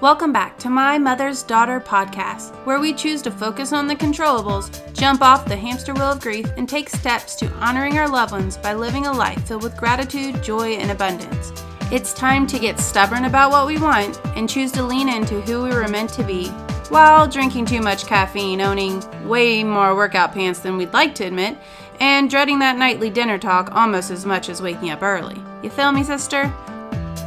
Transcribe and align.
Welcome 0.00 0.32
back 0.32 0.58
to 0.58 0.68
My 0.68 0.98
Mother's 0.98 1.44
Daughter 1.44 1.80
podcast, 1.80 2.52
where 2.66 2.80
we 2.80 2.92
choose 2.92 3.22
to 3.22 3.30
focus 3.30 3.72
on 3.72 3.86
the 3.86 3.94
controllables, 3.94 4.92
jump 4.92 5.22
off 5.22 5.46
the 5.46 5.56
hamster 5.56 5.94
wheel 5.94 6.10
of 6.10 6.20
grief, 6.20 6.46
and 6.56 6.68
take 6.68 6.88
steps 6.90 7.36
to 7.36 7.48
honoring 7.54 7.96
our 7.96 8.08
loved 8.08 8.32
ones 8.32 8.56
by 8.56 8.74
living 8.74 9.06
a 9.06 9.12
life 9.12 9.46
filled 9.46 9.62
with 9.62 9.76
gratitude, 9.76 10.42
joy, 10.42 10.72
and 10.72 10.90
abundance. 10.90 11.52
It's 11.92 12.12
time 12.12 12.44
to 12.48 12.58
get 12.58 12.80
stubborn 12.80 13.26
about 13.26 13.52
what 13.52 13.68
we 13.68 13.78
want 13.78 14.20
and 14.36 14.50
choose 14.50 14.72
to 14.72 14.82
lean 14.82 15.08
into 15.08 15.40
who 15.42 15.62
we 15.62 15.70
were 15.70 15.86
meant 15.86 16.10
to 16.14 16.24
be 16.24 16.48
while 16.90 17.28
drinking 17.28 17.66
too 17.66 17.80
much 17.80 18.04
caffeine, 18.04 18.60
owning 18.60 19.00
way 19.28 19.62
more 19.62 19.94
workout 19.94 20.34
pants 20.34 20.58
than 20.58 20.76
we'd 20.76 20.92
like 20.92 21.14
to 21.14 21.24
admit, 21.24 21.56
and 22.00 22.28
dreading 22.28 22.58
that 22.58 22.76
nightly 22.76 23.10
dinner 23.10 23.38
talk 23.38 23.70
almost 23.72 24.10
as 24.10 24.26
much 24.26 24.48
as 24.48 24.60
waking 24.60 24.90
up 24.90 25.02
early. 25.02 25.40
You 25.62 25.70
feel 25.70 25.92
me, 25.92 26.02
sister? 26.02 26.52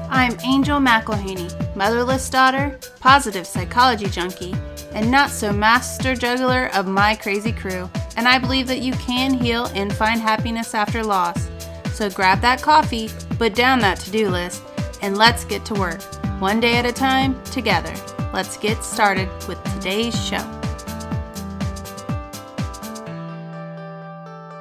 I'm 0.10 0.40
Angel 0.46 0.80
McElhaney, 0.80 1.76
motherless 1.76 2.30
daughter, 2.30 2.80
positive 3.02 3.46
psychology 3.46 4.08
junkie, 4.08 4.56
and 4.94 5.12
not 5.12 5.30
so 5.30 5.52
master 5.52 6.16
juggler 6.16 6.70
of 6.74 6.88
my 6.88 7.16
crazy 7.16 7.52
crew. 7.52 7.90
And 8.16 8.26
I 8.28 8.40
believe 8.40 8.68
that 8.68 8.80
you 8.80 8.94
can 8.94 9.34
heal 9.34 9.66
and 9.76 9.94
find 9.94 10.22
happiness 10.22 10.74
after 10.74 11.04
loss. 11.04 11.50
So 11.92 12.10
grab 12.10 12.40
that 12.42 12.62
coffee, 12.62 13.10
put 13.38 13.54
down 13.54 13.80
that 13.80 14.00
to 14.00 14.12
do 14.12 14.30
list, 14.30 14.64
and 15.02 15.18
let's 15.18 15.44
get 15.44 15.66
to 15.66 15.74
work. 15.74 16.02
One 16.40 16.62
day 16.62 16.78
at 16.78 16.86
a 16.86 16.94
time, 16.94 17.42
together. 17.46 17.94
Let's 18.34 18.58
get 18.58 18.84
started 18.84 19.30
with 19.48 19.62
today's 19.74 20.18
show. 20.26 20.57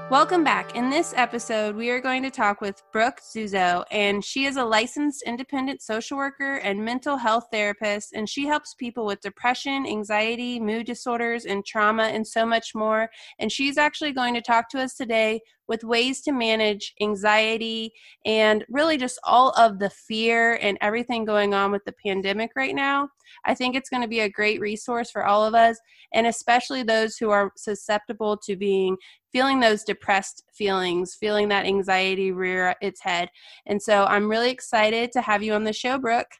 Welcome 0.09 0.45
back. 0.45 0.77
In 0.77 0.89
this 0.89 1.13
episode, 1.17 1.75
we 1.75 1.91
are 1.91 2.01
going 2.01 2.23
to 2.23 2.31
talk 2.31 2.61
with 2.61 2.81
Brooke 2.93 3.19
Zuzow, 3.21 3.83
and 3.91 4.25
she 4.25 4.45
is 4.45 4.57
a 4.57 4.65
licensed 4.65 5.25
independent 5.27 5.83
social 5.83 6.17
worker 6.17 6.59
and 6.59 6.85
mental 6.85 7.17
health 7.17 7.49
therapist, 7.51 8.13
and 8.13 8.29
she 8.29 8.47
helps 8.47 8.75
people 8.75 9.05
with 9.05 9.21
depression, 9.21 9.85
anxiety, 9.85 10.61
mood 10.61 10.87
disorders, 10.87 11.45
and 11.45 11.67
trauma, 11.67 12.05
and 12.05 12.25
so 12.25 12.47
much 12.47 12.73
more. 12.73 13.11
And 13.41 13.51
she's 13.51 13.79
actually 13.79 14.13
going 14.13 14.35
to 14.35 14.41
talk 14.41 14.69
to 14.71 14.81
us 14.81 14.95
today 14.95 15.41
with 15.69 15.85
ways 15.85 16.21
to 16.23 16.33
manage 16.33 16.95
anxiety 17.01 17.93
and 18.25 18.65
really 18.69 18.97
just 18.97 19.19
all 19.25 19.51
of 19.51 19.79
the 19.79 19.91
fear 19.91 20.59
and 20.63 20.79
everything 20.81 21.25
going 21.25 21.55
on 21.55 21.73
with 21.73 21.85
the 21.85 21.95
pandemic 22.05 22.51
right 22.57 22.75
now. 22.75 23.09
I 23.45 23.55
think 23.55 23.75
it's 23.75 23.91
going 23.91 24.03
to 24.03 24.09
be 24.09 24.21
a 24.21 24.31
great 24.31 24.61
resource 24.61 25.11
for 25.11 25.25
all 25.25 25.45
of 25.45 25.55
us, 25.55 25.79
and 26.15 26.27
especially 26.27 26.83
those 26.83 27.17
who 27.17 27.31
are 27.31 27.53
susceptible 27.57 28.37
to 28.45 28.57
being 28.57 28.97
feeling 29.33 29.61
those 29.61 29.85
depressed 29.85 30.45
feelings, 30.55 31.15
feeling 31.15 31.49
that 31.49 31.67
anxiety 31.67 32.33
rear 32.33 32.75
its 32.81 33.03
head. 33.03 33.29
And 33.67 33.83
so 33.83 34.05
I'm 34.05 34.31
really 34.31 34.51
excited 34.51 35.13
to 35.13 35.21
have 35.21 35.43
you 35.43 35.53
on 35.53 35.65
the 35.65 35.73
show, 35.73 35.99
Brooke. 35.99 36.31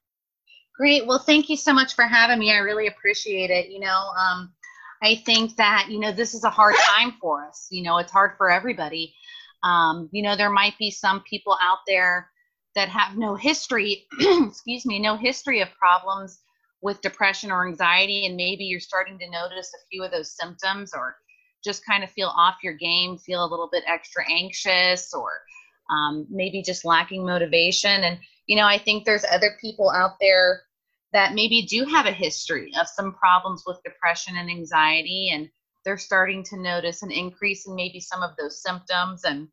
Great. 0.79 1.07
Well, 1.07 1.19
thank 1.19 1.49
you 1.49 1.57
so 1.57 1.73
much 1.73 1.95
for 1.95 2.05
having 2.05 2.39
me. 2.39 2.53
I 2.53 2.59
really 2.59 2.87
appreciate 2.87 3.51
it. 3.51 3.71
You 3.71 3.81
know, 3.81 4.11
um, 4.19 4.53
I 5.07 5.23
think 5.25 5.55
that, 5.55 5.87
you 5.89 6.01
know, 6.01 6.11
this 6.11 6.35
is 6.35 6.43
a 6.43 6.51
hard 6.51 6.75
time 6.97 7.15
for 7.21 7.47
us. 7.47 7.69
You 7.71 7.85
know, 7.85 7.99
it's 7.99 8.11
hard 8.11 8.33
for 8.37 8.51
everybody. 8.51 9.15
Um, 9.63 10.09
you 10.11 10.21
know, 10.21 10.37
there 10.37 10.51
might 10.51 10.77
be 10.79 10.91
some 10.91 11.21
people 11.21 11.57
out 11.63 11.79
there 11.87 12.29
that 12.75 12.89
have 12.89 13.17
no 13.17 13.37
history, 13.37 14.07
excuse 14.21 14.85
me, 14.85 14.99
no 14.99 15.17
history 15.17 15.61
of 15.61 15.69
problems 15.79 16.41
with 16.83 17.01
depression 17.03 17.53
or 17.53 17.69
anxiety, 17.69 18.27
and 18.27 18.37
maybe 18.37 18.65
you're 18.65 18.81
starting 18.81 19.17
to 19.21 19.31
notice 19.31 19.71
a 19.75 19.87
few 19.91 20.03
of 20.03 20.11
those 20.11 20.37
symptoms 20.37 20.93
or 20.93 21.17
just 21.65 21.87
kind 21.87 22.03
of 22.03 22.11
feel 22.11 22.33
off 22.37 22.57
your 22.65 22.75
game, 22.75 23.17
feel 23.17 23.45
a 23.45 23.51
little 23.51 23.69
bit 23.71 23.85
extra 23.87 24.25
anxious, 24.29 25.15
or 25.15 25.31
um, 25.89 26.27
maybe 26.29 26.63
just 26.63 26.85
lacking 26.85 27.25
motivation. 27.25 28.03
And, 28.03 28.19
you 28.49 28.57
know, 28.57 28.67
I 28.67 28.79
think 28.79 29.05
there's 29.05 29.25
other 29.31 29.57
people 29.61 29.89
out 29.89 30.17
there 30.21 30.63
that 31.17 31.35
maybe 31.35 31.63
do 31.63 31.87
have 31.87 32.05
a 32.05 32.13
history 32.13 32.73
of 32.79 32.87
some 32.87 33.15
problems 33.15 33.65
with 33.67 33.83
depression 33.83 34.37
and 34.37 34.51
anxiety, 34.51 35.31
and 35.33 35.49
they're 35.83 35.97
starting 35.97 36.45
to 36.45 36.61
notice 36.61 37.03
an 37.03 37.11
increase 37.11 37.67
in 37.67 37.75
maybe 37.75 38.01
some 38.01 38.23
of 38.23 38.37
those 38.37 38.63
symptoms. 38.63 39.25
And 39.25 39.49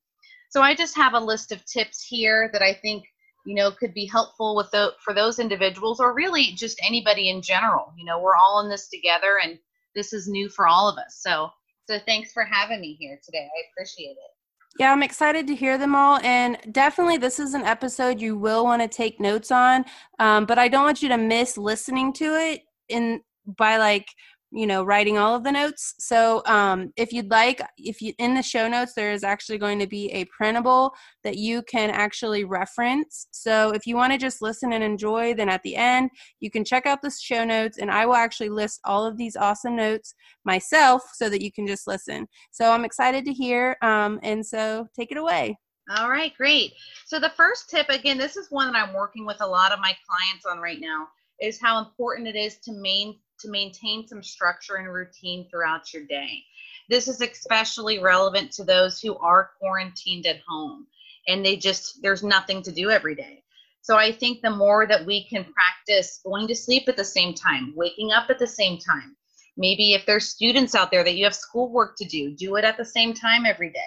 so 0.50 0.62
I 0.62 0.76
just 0.76 0.96
have 0.98 1.14
a 1.14 1.20
list 1.20 1.54
of 1.54 1.64
tips 1.66 2.06
here 2.06 2.50
that 2.52 2.62
I 2.62 2.74
think 2.74 3.06
you 3.46 3.56
know 3.56 3.72
could 3.72 3.94
be 3.94 4.06
helpful 4.06 4.58
with 4.58 4.72
the, 4.72 4.92
for 5.06 5.14
those 5.14 5.40
individuals 5.40 6.02
or 6.02 6.14
really 6.14 6.52
just 6.56 6.80
anybody 6.82 7.30
in 7.30 7.42
general 7.42 7.94
you 7.98 8.06
know 8.06 8.18
we're 8.18 8.38
all 8.38 8.62
in 8.62 8.70
this 8.70 8.88
together 8.88 9.38
and 9.44 9.60
this 9.96 10.14
is 10.14 10.30
new 10.30 10.48
for 10.48 10.66
all 10.66 10.88
of 10.88 10.98
us 10.98 11.20
so 11.20 11.50
so 11.86 12.00
thanks 12.06 12.32
for 12.32 12.46
having 12.46 12.80
me 12.80 12.94
here 12.94 13.20
today. 13.26 13.46
I 13.46 13.62
appreciate 13.72 14.12
it. 14.12 14.33
Yeah, 14.80 14.92
I'm 14.92 15.04
excited 15.04 15.46
to 15.48 15.56
hear 15.56 15.78
them 15.78 15.94
all. 15.94 16.20
And 16.24 16.58
definitely, 16.72 17.18
this 17.18 17.40
is 17.40 17.54
an 17.54 17.64
episode 17.64 18.20
you 18.20 18.38
will 18.38 18.64
want 18.64 18.82
to 18.82 18.88
take 18.88 19.20
notes 19.20 19.52
on. 19.52 19.86
Um, 20.20 20.46
but 20.46 20.58
I 20.58 20.68
don't 20.68 20.84
want 20.84 21.04
you 21.04 21.10
to 21.10 21.18
miss 21.18 21.58
listening 21.58 22.12
to 22.14 22.26
it 22.36 22.64
in 22.90 23.22
by 23.46 23.78
like 23.78 24.08
you 24.54 24.68
know 24.68 24.84
writing 24.84 25.18
all 25.18 25.36
of 25.36 25.44
the 25.44 25.52
notes. 25.52 25.96
So 25.98 26.44
um, 26.46 26.94
if 26.96 27.12
you'd 27.12 27.32
like 27.32 27.62
if 27.78 28.02
you 28.02 28.14
in 28.20 28.36
the 28.36 28.44
show 28.44 28.68
notes 28.68 28.94
there 28.94 29.12
is 29.12 29.24
actually 29.24 29.58
going 29.58 29.80
to 29.80 29.88
be 29.88 30.12
a 30.12 30.26
printable 30.26 30.94
that 31.24 31.38
you 31.38 31.64
can 31.64 31.90
actually 31.90 32.44
reference. 32.44 33.28
So 33.32 33.72
if 33.72 33.88
you 33.88 33.96
want 33.96 34.14
to 34.14 34.20
just 34.20 34.42
listen 34.42 34.74
and 34.74 34.84
enjoy 34.84 35.34
then 35.34 35.50
at 35.50 35.64
the 35.64 35.76
end 35.76 36.12
you 36.40 36.52
can 36.52 36.64
check 36.64 36.86
out 36.86 37.02
the 37.02 37.12
show 37.12 37.44
notes 37.44 37.80
and 37.80 37.90
i 37.90 38.06
will 38.06 38.16
actually 38.16 38.50
list 38.50 38.80
all 38.86 39.06
of 39.06 39.18
these 39.18 39.36
awesome 39.36 39.76
notes 39.76 40.14
myself 40.46 41.02
so 41.14 41.30
that 41.30 41.42
you 41.42 41.52
can 41.52 41.66
just 41.66 41.88
listen. 41.88 42.28
So 42.52 42.72
i'm 42.72 42.86
excited 42.86 43.26
to 43.26 43.34
hear 43.34 43.76
um, 43.82 44.20
and 44.22 44.46
so 44.46 44.88
take 44.96 45.12
it 45.12 45.18
away. 45.18 45.58
All 45.98 46.10
right 46.10 46.34
great. 46.38 46.74
So 47.08 47.20
the 47.20 47.34
first 47.36 47.70
tip 47.70 47.90
again 47.90 48.20
this 48.20 48.38
is 48.38 48.52
one 48.52 48.72
that 48.72 48.88
i'm 48.88 48.94
working 48.94 49.26
with 49.26 49.38
a 49.42 49.48
lot 49.48 49.72
of 49.72 49.80
my 49.80 49.96
clients 50.08 50.46
on 50.46 50.60
right 50.60 50.80
now 50.80 51.08
is 51.42 51.60
how 51.62 51.80
important 51.80 52.28
it 52.28 52.36
is 52.36 52.58
to 52.60 52.72
main 52.72 53.18
to 53.44 53.52
maintain 53.52 54.08
some 54.08 54.24
structure 54.24 54.76
and 54.78 54.92
routine 54.92 55.48
throughout 55.50 55.94
your 55.94 56.06
day. 56.06 56.44
This 56.90 57.08
is 57.08 57.22
especially 57.22 58.00
relevant 58.00 58.52
to 58.54 58.64
those 58.64 59.00
who 59.00 59.18
are 59.18 59.52
quarantined 59.60 60.26
at 60.26 60.42
home 60.48 60.88
and 61.28 61.46
they 61.46 61.56
just, 61.56 62.02
there's 62.02 62.24
nothing 62.24 62.62
to 62.64 62.72
do 62.72 62.90
every 62.90 63.16
day. 63.16 63.44
So 63.82 63.98
I 63.98 64.12
think 64.12 64.42
the 64.42 64.50
more 64.50 64.88
that 64.88 65.06
we 65.06 65.26
can 65.26 65.46
practice 65.46 66.22
going 66.26 66.48
to 66.48 66.56
sleep 66.56 66.88
at 66.88 66.98
the 66.98 67.04
same 67.04 67.34
time, 67.34 67.74
waking 67.76 68.12
up 68.12 68.30
at 68.30 68.40
the 68.40 68.48
same 68.48 68.78
time, 68.78 69.16
maybe 69.58 69.94
if 69.94 70.06
there's 70.06 70.30
students 70.30 70.74
out 70.74 70.90
there 70.90 71.04
that 71.04 71.16
you 71.16 71.26
have 71.26 71.36
schoolwork 71.36 71.96
to 71.98 72.06
do, 72.06 72.32
do 72.36 72.56
it 72.56 72.64
at 72.64 72.78
the 72.78 72.86
same 72.86 73.14
time 73.14 73.46
every 73.46 73.70
day. 73.70 73.80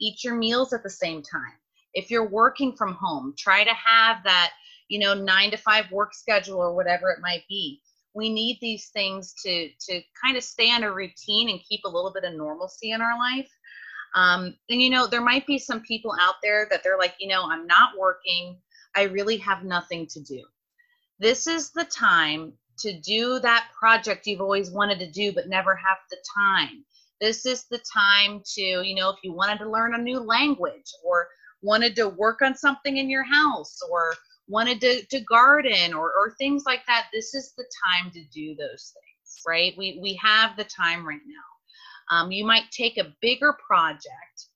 Eat 0.00 0.24
your 0.24 0.36
meals 0.36 0.72
at 0.72 0.82
the 0.82 0.90
same 0.90 1.22
time. 1.22 1.58
If 1.94 2.10
you're 2.10 2.28
working 2.28 2.76
from 2.76 2.94
home, 2.94 3.34
try 3.36 3.64
to 3.64 3.74
have 3.74 4.22
that, 4.24 4.52
you 4.88 5.00
know, 5.00 5.14
nine 5.14 5.50
to 5.50 5.56
five 5.56 5.90
work 5.90 6.14
schedule 6.14 6.58
or 6.58 6.74
whatever 6.74 7.10
it 7.10 7.20
might 7.20 7.42
be 7.48 7.80
we 8.14 8.28
need 8.28 8.58
these 8.60 8.88
things 8.88 9.34
to 9.44 9.68
to 9.88 10.00
kind 10.22 10.36
of 10.36 10.42
stay 10.42 10.70
on 10.70 10.84
a 10.84 10.92
routine 10.92 11.50
and 11.50 11.60
keep 11.68 11.80
a 11.84 11.88
little 11.88 12.12
bit 12.12 12.24
of 12.24 12.34
normalcy 12.34 12.92
in 12.92 13.00
our 13.00 13.18
life. 13.18 13.50
Um, 14.14 14.56
and 14.68 14.82
you 14.82 14.90
know 14.90 15.06
there 15.06 15.20
might 15.20 15.46
be 15.46 15.58
some 15.58 15.80
people 15.82 16.14
out 16.20 16.36
there 16.42 16.66
that 16.70 16.82
they're 16.82 16.98
like 16.98 17.14
you 17.20 17.28
know 17.28 17.44
i'm 17.44 17.66
not 17.66 17.98
working. 17.98 18.56
I 18.96 19.04
really 19.04 19.36
have 19.36 19.62
nothing 19.62 20.06
to 20.08 20.20
do. 20.20 20.42
This 21.20 21.46
is 21.46 21.70
the 21.70 21.84
time 21.84 22.52
to 22.80 22.98
do 23.00 23.38
that 23.40 23.68
project 23.78 24.26
you've 24.26 24.40
always 24.40 24.70
wanted 24.70 24.98
to 24.98 25.10
do 25.10 25.32
but 25.32 25.48
never 25.48 25.76
have 25.76 25.98
the 26.10 26.16
time. 26.36 26.84
This 27.20 27.44
is 27.46 27.66
the 27.70 27.80
time 27.96 28.42
to 28.54 28.62
you 28.62 28.94
know 28.96 29.10
if 29.10 29.18
you 29.22 29.32
wanted 29.32 29.58
to 29.58 29.70
learn 29.70 29.94
a 29.94 29.98
new 29.98 30.18
language 30.18 30.90
or 31.04 31.28
wanted 31.62 31.94
to 31.96 32.08
work 32.08 32.42
on 32.42 32.56
something 32.56 32.96
in 32.96 33.10
your 33.10 33.24
house 33.24 33.78
or 33.90 34.14
wanted 34.50 34.80
to, 34.80 35.06
to 35.06 35.20
garden 35.20 35.94
or, 35.94 36.12
or 36.12 36.34
things 36.38 36.64
like 36.66 36.84
that, 36.86 37.06
this 37.12 37.34
is 37.34 37.54
the 37.56 37.64
time 37.86 38.10
to 38.10 38.22
do 38.32 38.54
those 38.56 38.92
things, 38.92 39.42
right? 39.46 39.74
We, 39.78 39.98
we 40.02 40.14
have 40.22 40.56
the 40.56 40.64
time 40.64 41.06
right 41.06 41.20
now. 41.26 42.16
Um, 42.16 42.32
you 42.32 42.44
might 42.44 42.70
take 42.72 42.98
a 42.98 43.14
bigger 43.22 43.56
project 43.66 44.48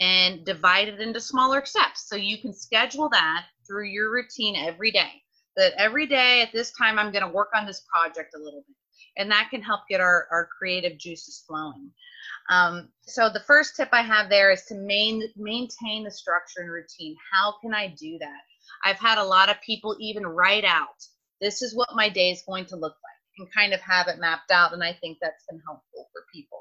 and 0.00 0.44
divide 0.44 0.88
it 0.88 1.00
into 1.00 1.20
smaller 1.20 1.64
steps. 1.64 2.06
So 2.08 2.16
you 2.16 2.38
can 2.38 2.52
schedule 2.52 3.08
that 3.10 3.46
through 3.66 3.86
your 3.86 4.12
routine 4.12 4.54
every 4.56 4.90
day. 4.90 5.22
That 5.56 5.72
every 5.76 6.06
day 6.06 6.42
at 6.42 6.52
this 6.52 6.72
time, 6.72 6.98
I'm 6.98 7.10
going 7.10 7.24
to 7.24 7.32
work 7.32 7.48
on 7.54 7.66
this 7.66 7.84
project 7.92 8.34
a 8.34 8.38
little 8.38 8.62
bit. 8.66 8.76
And 9.16 9.30
that 9.30 9.48
can 9.50 9.62
help 9.62 9.80
get 9.88 10.00
our, 10.00 10.28
our 10.30 10.48
creative 10.58 10.98
juices 10.98 11.42
flowing. 11.46 11.90
Um, 12.50 12.90
so 13.02 13.28
the 13.28 13.40
first 13.40 13.74
tip 13.74 13.88
I 13.92 14.02
have 14.02 14.28
there 14.28 14.52
is 14.52 14.64
to 14.66 14.74
main, 14.74 15.24
maintain 15.36 16.04
the 16.04 16.10
structure 16.10 16.60
and 16.60 16.70
routine. 16.70 17.16
How 17.32 17.54
can 17.60 17.74
I 17.74 17.88
do 17.98 18.18
that? 18.20 18.40
I've 18.84 18.98
had 18.98 19.18
a 19.18 19.24
lot 19.24 19.48
of 19.48 19.60
people 19.60 19.96
even 20.00 20.26
write 20.26 20.64
out, 20.64 21.02
this 21.40 21.62
is 21.62 21.74
what 21.74 21.88
my 21.94 22.08
day 22.08 22.30
is 22.30 22.42
going 22.46 22.66
to 22.66 22.76
look 22.76 22.94
like 22.94 23.38
and 23.38 23.54
kind 23.54 23.72
of 23.72 23.80
have 23.80 24.08
it 24.08 24.18
mapped 24.18 24.50
out. 24.50 24.72
And 24.72 24.82
I 24.82 24.92
think 24.92 25.18
that's 25.20 25.44
been 25.48 25.60
helpful 25.66 26.08
for 26.12 26.22
people. 26.32 26.60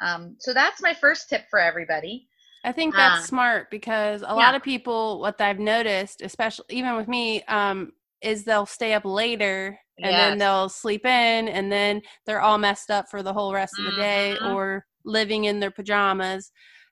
Um, 0.00 0.36
so 0.38 0.54
that's 0.54 0.82
my 0.82 0.94
first 0.94 1.28
tip 1.28 1.44
for 1.50 1.58
everybody. 1.58 2.28
I 2.64 2.72
think 2.72 2.94
that's 2.94 3.24
uh, 3.24 3.26
smart 3.26 3.70
because 3.70 4.22
a 4.22 4.26
yeah. 4.26 4.32
lot 4.32 4.54
of 4.54 4.62
people, 4.62 5.20
what 5.20 5.40
I've 5.40 5.58
noticed, 5.58 6.22
especially 6.22 6.66
even 6.70 6.96
with 6.96 7.08
me, 7.08 7.42
um, 7.44 7.92
is 8.20 8.44
they'll 8.44 8.66
stay 8.66 8.94
up 8.94 9.04
later 9.04 9.78
and 9.98 10.10
yes. 10.10 10.30
then 10.30 10.38
they'll 10.38 10.68
sleep 10.68 11.04
in 11.04 11.48
and 11.48 11.70
then 11.70 12.02
they're 12.26 12.40
all 12.40 12.58
messed 12.58 12.90
up 12.90 13.08
for 13.08 13.22
the 13.22 13.32
whole 13.32 13.52
rest 13.52 13.74
of 13.78 13.84
the 13.84 14.00
day 14.00 14.36
mm-hmm. 14.36 14.54
or 14.54 14.84
living 15.04 15.44
in 15.44 15.60
their 15.60 15.70
pajamas. 15.70 16.50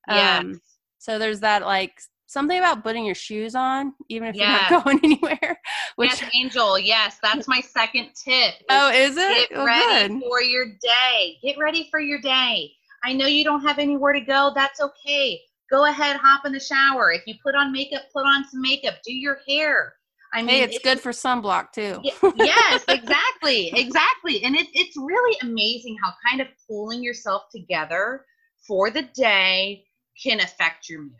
Um, 0.08 0.16
yes. 0.16 0.60
So 0.98 1.19
there's 1.19 1.40
that 1.40 1.62
like 1.62 2.00
something 2.26 2.58
about 2.58 2.82
putting 2.82 3.05
your 3.06 3.14
shoes 3.14 3.55
on, 3.55 3.94
even 4.08 4.28
if 4.28 4.37
Yes. 4.37 4.70
you're 4.70 4.78
not 4.78 4.84
going 4.84 5.00
anywhere. 5.02 5.61
Which 5.96 6.20
yes, 6.23 6.31
Angel. 6.34 6.78
Yes, 6.78 7.19
that's 7.23 7.49
my 7.49 7.61
second 7.61 8.11
tip. 8.14 8.55
is 8.55 8.64
oh, 8.70 8.90
is 8.90 9.17
it? 9.17 9.49
Get 9.50 9.58
Oh, 9.58 9.64
ready 9.64 10.14
good. 10.14 10.23
for 10.23 10.43
your 10.43 10.67
day. 10.82 11.38
Get 11.43 11.56
ready 11.58 11.88
for 11.90 12.00
your 12.00 12.20
day. 12.20 12.70
I 13.05 13.12
know 13.12 13.26
you 13.26 13.44
don't 13.44 13.62
have 13.62 13.78
anywhere 13.78 14.12
to 14.12 14.20
go. 14.20 14.52
That's 14.55 14.81
okay. 14.81 15.40
Go 15.70 15.87
ahead, 15.87 16.17
hop 16.17 16.44
in 16.46 16.52
the 16.52 16.61
shower. 16.61 17.11
If 17.12 17.23
you 17.26 17.34
put 17.43 17.55
on 17.55 17.73
makeup, 17.73 18.02
put 18.12 18.25
on 18.25 18.44
some 18.49 18.61
makeup. 18.61 18.94
Do 19.05 19.12
your 19.12 19.38
hair. 19.49 19.94
I 20.32 20.43
mean, 20.43 20.49
Hey, 20.49 20.62
it's 20.62 20.79
good 20.81 21.00
for 21.00 21.11
sunblock 21.12 21.72
too. 21.72 22.00
Yes, 22.37 22.84
exactly, 22.88 23.70
exactly. 23.75 24.43
And 24.44 24.55
it, 24.55 24.67
it's 24.75 24.96
really 24.96 25.37
amazing 25.43 25.96
how 26.02 26.12
kind 26.29 26.40
of 26.40 26.49
pulling 26.69 27.02
yourself 27.02 27.44
together 27.50 28.25
for 28.67 28.90
the 28.90 29.02
day 29.14 29.84
can 30.22 30.40
affect 30.40 30.88
your 30.88 31.02
mood. 31.02 31.12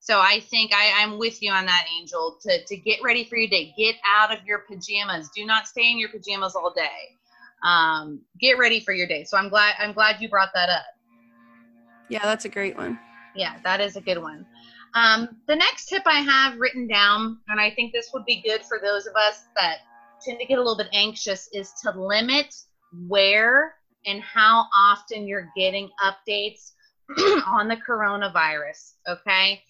So 0.00 0.18
I 0.18 0.40
think 0.40 0.72
I, 0.72 1.02
I'm 1.02 1.18
with 1.18 1.42
you 1.42 1.52
on 1.52 1.66
that, 1.66 1.84
Angel. 1.98 2.38
To 2.42 2.64
to 2.64 2.76
get 2.76 3.00
ready 3.02 3.24
for 3.24 3.36
your 3.36 3.48
day, 3.48 3.74
get 3.76 3.96
out 4.06 4.32
of 4.32 4.44
your 4.46 4.60
pajamas. 4.60 5.30
Do 5.36 5.44
not 5.44 5.68
stay 5.68 5.90
in 5.90 5.98
your 5.98 6.08
pajamas 6.08 6.56
all 6.56 6.72
day. 6.74 7.16
Um, 7.62 8.22
get 8.40 8.56
ready 8.58 8.80
for 8.80 8.92
your 8.92 9.06
day. 9.06 9.24
So 9.24 9.36
I'm 9.36 9.50
glad 9.50 9.74
I'm 9.78 9.92
glad 9.92 10.20
you 10.20 10.30
brought 10.30 10.52
that 10.54 10.70
up. 10.70 10.86
Yeah, 12.08 12.24
that's 12.24 12.46
a 12.46 12.48
great 12.48 12.76
one. 12.76 12.98
Yeah, 13.36 13.58
that 13.62 13.80
is 13.80 13.96
a 13.96 14.00
good 14.00 14.18
one. 14.18 14.46
Um, 14.94 15.28
the 15.46 15.54
next 15.54 15.86
tip 15.86 16.02
I 16.06 16.20
have 16.20 16.58
written 16.58 16.88
down, 16.88 17.38
and 17.48 17.60
I 17.60 17.70
think 17.70 17.92
this 17.92 18.10
would 18.12 18.24
be 18.24 18.42
good 18.42 18.64
for 18.64 18.80
those 18.82 19.06
of 19.06 19.14
us 19.14 19.44
that 19.56 19.78
tend 20.24 20.40
to 20.40 20.46
get 20.46 20.54
a 20.54 20.60
little 20.60 20.76
bit 20.76 20.88
anxious, 20.92 21.48
is 21.52 21.72
to 21.82 21.92
limit 21.92 22.52
where 23.06 23.74
and 24.06 24.20
how 24.22 24.66
often 24.74 25.28
you're 25.28 25.48
getting 25.56 25.90
updates 26.02 26.72
on 27.46 27.68
the 27.68 27.76
coronavirus. 27.76 28.94
Okay. 29.06 29.62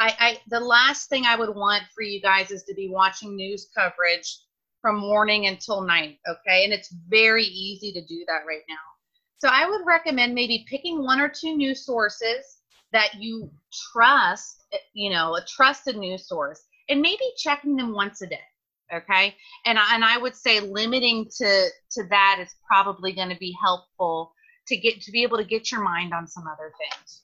I, 0.00 0.14
I 0.18 0.40
the 0.48 0.60
last 0.60 1.08
thing 1.08 1.24
I 1.26 1.36
would 1.36 1.54
want 1.54 1.82
for 1.94 2.02
you 2.02 2.20
guys 2.20 2.50
is 2.50 2.62
to 2.64 2.74
be 2.74 2.88
watching 2.88 3.34
news 3.34 3.68
coverage 3.76 4.38
from 4.80 5.00
morning 5.00 5.46
until 5.46 5.80
night. 5.80 6.18
Okay. 6.28 6.64
And 6.64 6.72
it's 6.72 6.94
very 7.08 7.44
easy 7.44 7.92
to 7.92 8.04
do 8.04 8.24
that 8.28 8.42
right 8.46 8.62
now. 8.68 8.76
So 9.38 9.48
I 9.48 9.68
would 9.68 9.86
recommend 9.86 10.34
maybe 10.34 10.66
picking 10.68 11.02
one 11.02 11.20
or 11.20 11.28
two 11.28 11.56
news 11.56 11.84
sources 11.84 12.58
that 12.92 13.14
you 13.18 13.50
trust, 13.92 14.64
you 14.94 15.10
know, 15.10 15.36
a 15.36 15.44
trusted 15.44 15.96
news 15.96 16.26
source, 16.26 16.62
and 16.88 17.00
maybe 17.00 17.24
checking 17.36 17.76
them 17.76 17.92
once 17.92 18.22
a 18.22 18.26
day. 18.26 18.40
Okay. 18.92 19.34
And 19.66 19.78
and 19.78 20.04
I 20.04 20.16
would 20.16 20.34
say 20.34 20.60
limiting 20.60 21.26
to 21.38 21.68
to 21.92 22.04
that 22.08 22.38
is 22.40 22.54
probably 22.66 23.12
going 23.12 23.28
to 23.28 23.36
be 23.36 23.54
helpful 23.60 24.32
to 24.68 24.76
get 24.76 25.00
to 25.02 25.12
be 25.12 25.22
able 25.22 25.38
to 25.38 25.44
get 25.44 25.70
your 25.70 25.82
mind 25.82 26.14
on 26.14 26.26
some 26.26 26.46
other 26.46 26.72
things. 26.78 27.22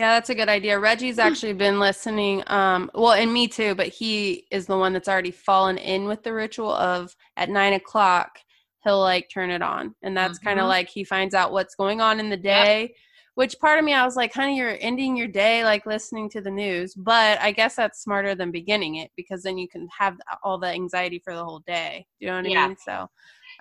Yeah, 0.00 0.14
that's 0.14 0.30
a 0.30 0.34
good 0.34 0.48
idea. 0.48 0.80
Reggie's 0.80 1.18
actually 1.18 1.52
been 1.52 1.78
listening. 1.78 2.42
Um, 2.46 2.90
well, 2.94 3.12
and 3.12 3.30
me 3.30 3.46
too, 3.46 3.74
but 3.74 3.88
he 3.88 4.46
is 4.50 4.64
the 4.64 4.78
one 4.78 4.94
that's 4.94 5.10
already 5.10 5.30
fallen 5.30 5.76
in 5.76 6.06
with 6.06 6.22
the 6.22 6.32
ritual 6.32 6.72
of 6.72 7.14
at 7.36 7.50
nine 7.50 7.74
o'clock 7.74 8.38
he'll 8.82 9.00
like 9.00 9.28
turn 9.28 9.50
it 9.50 9.60
on, 9.60 9.94
and 10.02 10.16
that's 10.16 10.38
kind 10.38 10.58
of 10.58 10.68
like 10.68 10.88
he 10.88 11.04
finds 11.04 11.34
out 11.34 11.52
what's 11.52 11.74
going 11.74 12.00
on 12.00 12.18
in 12.18 12.30
the 12.30 12.36
day. 12.38 12.94
Which 13.34 13.58
part 13.60 13.78
of 13.78 13.84
me 13.84 13.92
I 13.92 14.06
was 14.06 14.16
like, 14.16 14.32
honey, 14.32 14.56
you're 14.56 14.78
ending 14.80 15.18
your 15.18 15.28
day 15.28 15.64
like 15.64 15.84
listening 15.84 16.30
to 16.30 16.40
the 16.40 16.50
news, 16.50 16.94
but 16.94 17.38
I 17.42 17.52
guess 17.52 17.76
that's 17.76 18.02
smarter 18.02 18.34
than 18.34 18.50
beginning 18.50 18.94
it 18.94 19.10
because 19.16 19.42
then 19.42 19.58
you 19.58 19.68
can 19.68 19.86
have 19.98 20.16
all 20.42 20.56
the 20.56 20.68
anxiety 20.68 21.18
for 21.18 21.34
the 21.34 21.44
whole 21.44 21.60
day. 21.66 22.06
Do 22.18 22.24
you 22.24 22.32
know 22.32 22.38
what 22.38 22.50
Yeah. 22.50 22.64
I 22.64 22.68
mean? 22.68 22.76
So 22.82 23.10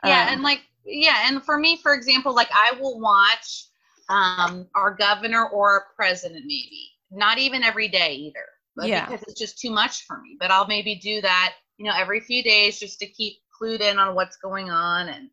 yeah 0.06 0.28
um, 0.28 0.34
and 0.36 0.42
like 0.42 0.62
yeah 0.86 1.28
and 1.28 1.44
for 1.44 1.58
me 1.58 1.78
for 1.84 1.94
example 1.94 2.34
like 2.34 2.48
i 2.54 2.72
will 2.80 3.00
watch 3.02 3.66
um 4.10 4.68
our 4.76 4.94
governor 4.96 5.48
or 5.50 5.70
our 5.70 5.86
president 5.96 6.42
maybe 6.46 6.90
not 7.12 7.38
even 7.38 7.64
every 7.64 7.88
day 7.88 8.14
either 8.14 8.46
but 8.76 8.88
Yeah. 8.88 9.06
because 9.06 9.22
it's 9.28 9.40
just 9.40 9.60
too 9.60 9.72
much 9.72 10.06
for 10.06 10.20
me 10.22 10.36
but 10.40 10.52
i'll 10.52 10.68
maybe 10.68 10.96
do 10.96 11.22
that 11.22 11.54
you 11.78 11.86
know 11.86 11.94
every 11.96 12.20
few 12.20 12.44
days 12.44 12.80
just 12.80 13.00
to 13.00 13.08
keep 13.08 13.38
clued 13.60 13.82
in 13.82 13.98
on 14.00 14.16
what's 14.16 14.38
going 14.38 14.70
on 14.70 15.10
and 15.10 15.30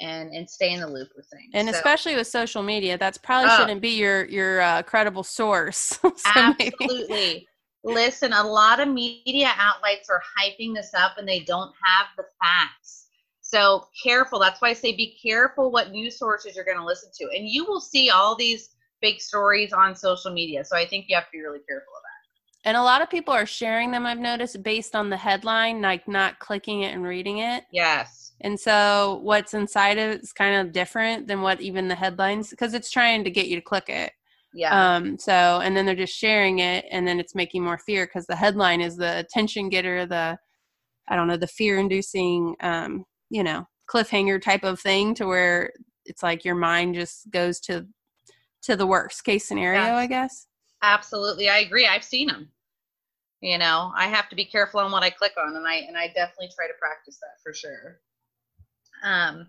and 0.00 0.32
and 0.32 0.48
stay 0.48 0.72
in 0.72 0.80
the 0.80 0.86
loop 0.86 1.08
with 1.16 1.26
things 1.32 1.50
and 1.54 1.68
So, 1.68 1.74
especially 1.76 2.14
with 2.14 2.26
social 2.26 2.62
media, 2.62 2.98
that's 2.98 3.18
probably 3.18 3.50
Oh. 3.50 3.56
shouldn't 3.56 3.80
be 3.80 3.96
your 3.96 4.24
your 4.26 4.60
uh, 4.60 4.82
credible 4.82 5.24
source. 5.24 5.76
so 6.16 6.54
maybe- 6.58 6.72
absolutely 6.78 7.48
listen 7.84 8.32
a 8.32 8.42
lot 8.42 8.80
of 8.80 8.88
media 8.88 9.50
outlets 9.56 10.08
are 10.10 10.22
hyping 10.38 10.74
this 10.74 10.92
up 10.94 11.16
and 11.16 11.26
they 11.28 11.40
don't 11.40 11.72
have 11.82 12.06
the 12.16 12.24
facts 12.42 13.07
so 13.48 13.86
careful 14.04 14.38
that's 14.38 14.60
why 14.60 14.68
i 14.68 14.72
say 14.72 14.94
be 14.94 15.16
careful 15.22 15.70
what 15.70 15.90
news 15.90 16.18
sources 16.18 16.54
you're 16.54 16.64
going 16.64 16.76
to 16.78 16.84
listen 16.84 17.10
to 17.14 17.24
and 17.36 17.48
you 17.48 17.64
will 17.64 17.80
see 17.80 18.10
all 18.10 18.36
these 18.36 18.70
big 19.00 19.20
stories 19.20 19.72
on 19.72 19.94
social 19.94 20.32
media 20.32 20.64
so 20.64 20.76
i 20.76 20.86
think 20.86 21.06
you 21.08 21.14
have 21.14 21.24
to 21.24 21.32
be 21.32 21.40
really 21.40 21.60
careful 21.68 21.92
of 21.96 22.02
that 22.02 22.18
And 22.64 22.76
a 22.76 22.82
lot 22.82 23.02
of 23.02 23.08
people 23.08 23.32
are 23.32 23.46
sharing 23.46 23.90
them, 23.92 24.04
I've 24.04 24.18
noticed, 24.18 24.62
based 24.62 24.94
on 24.94 25.08
the 25.10 25.16
headline, 25.16 25.80
like 25.80 26.06
not 26.08 26.38
clicking 26.40 26.82
it 26.82 26.92
and 26.92 27.04
reading 27.04 27.38
it. 27.38 27.64
yes 27.72 28.32
And 28.40 28.58
so 28.58 29.20
what's 29.22 29.54
inside 29.54 29.98
of 29.98 30.10
it 30.10 30.22
is 30.22 30.32
kind 30.32 30.54
of 30.56 30.72
different 30.72 31.26
than 31.28 31.40
what 31.40 31.60
even 31.60 31.88
the 31.88 31.94
headlines, 31.94 32.50
because 32.50 32.74
it's 32.74 32.90
trying 32.90 33.24
to 33.24 33.30
get 33.30 33.48
you 33.48 33.56
to 33.56 33.62
click 33.62 33.88
it. 33.88 34.12
yeah 34.52 34.74
Um, 34.74 35.18
so, 35.18 35.32
and 35.62 35.76
then 35.76 35.86
they're 35.86 35.94
just 35.94 36.16
sharing 36.16 36.58
it, 36.58 36.84
and 36.90 37.06
then 37.06 37.18
it's 37.20 37.34
making 37.34 37.64
more 37.64 37.78
fear 37.78 38.06
because 38.06 38.26
the 38.26 38.36
headline 38.36 38.80
is 38.80 38.96
the 38.96 39.18
attention 39.18 39.68
getter, 39.70 40.04
the, 40.06 40.38
I 41.08 41.16
don't 41.16 41.28
know, 41.28 41.36
the 41.36 41.46
fear 41.46 41.78
inducing, 41.78 42.54
um, 42.60 43.04
you 43.30 43.42
know, 43.42 43.66
cliffhanger 43.90 44.40
type 44.40 44.64
of 44.64 44.80
thing 44.80 45.14
to 45.14 45.26
where 45.26 45.72
it's 46.04 46.22
like 46.22 46.44
your 46.44 46.54
mind 46.54 46.94
just 46.94 47.30
goes 47.30 47.60
to, 47.60 47.86
to 48.62 48.76
the 48.76 48.86
worst 48.86 49.24
case 49.24 49.46
scenario, 49.46 49.80
Yeah. 49.80 49.96
I 49.96 50.06
guess. 50.06 50.46
absolutely 50.82 51.48
i 51.48 51.58
agree 51.58 51.86
i've 51.88 52.04
seen 52.04 52.28
them 52.28 52.48
you 53.40 53.58
know 53.58 53.90
i 53.96 54.06
have 54.06 54.28
to 54.28 54.36
be 54.36 54.44
careful 54.44 54.78
on 54.80 54.92
what 54.92 55.02
i 55.02 55.10
click 55.10 55.32
on 55.36 55.56
and 55.56 55.66
i 55.66 55.74
and 55.74 55.96
i 55.96 56.06
definitely 56.06 56.48
try 56.54 56.66
to 56.68 56.72
practice 56.78 57.18
that 57.20 57.40
for 57.42 57.52
sure 57.52 57.98
um 59.02 59.48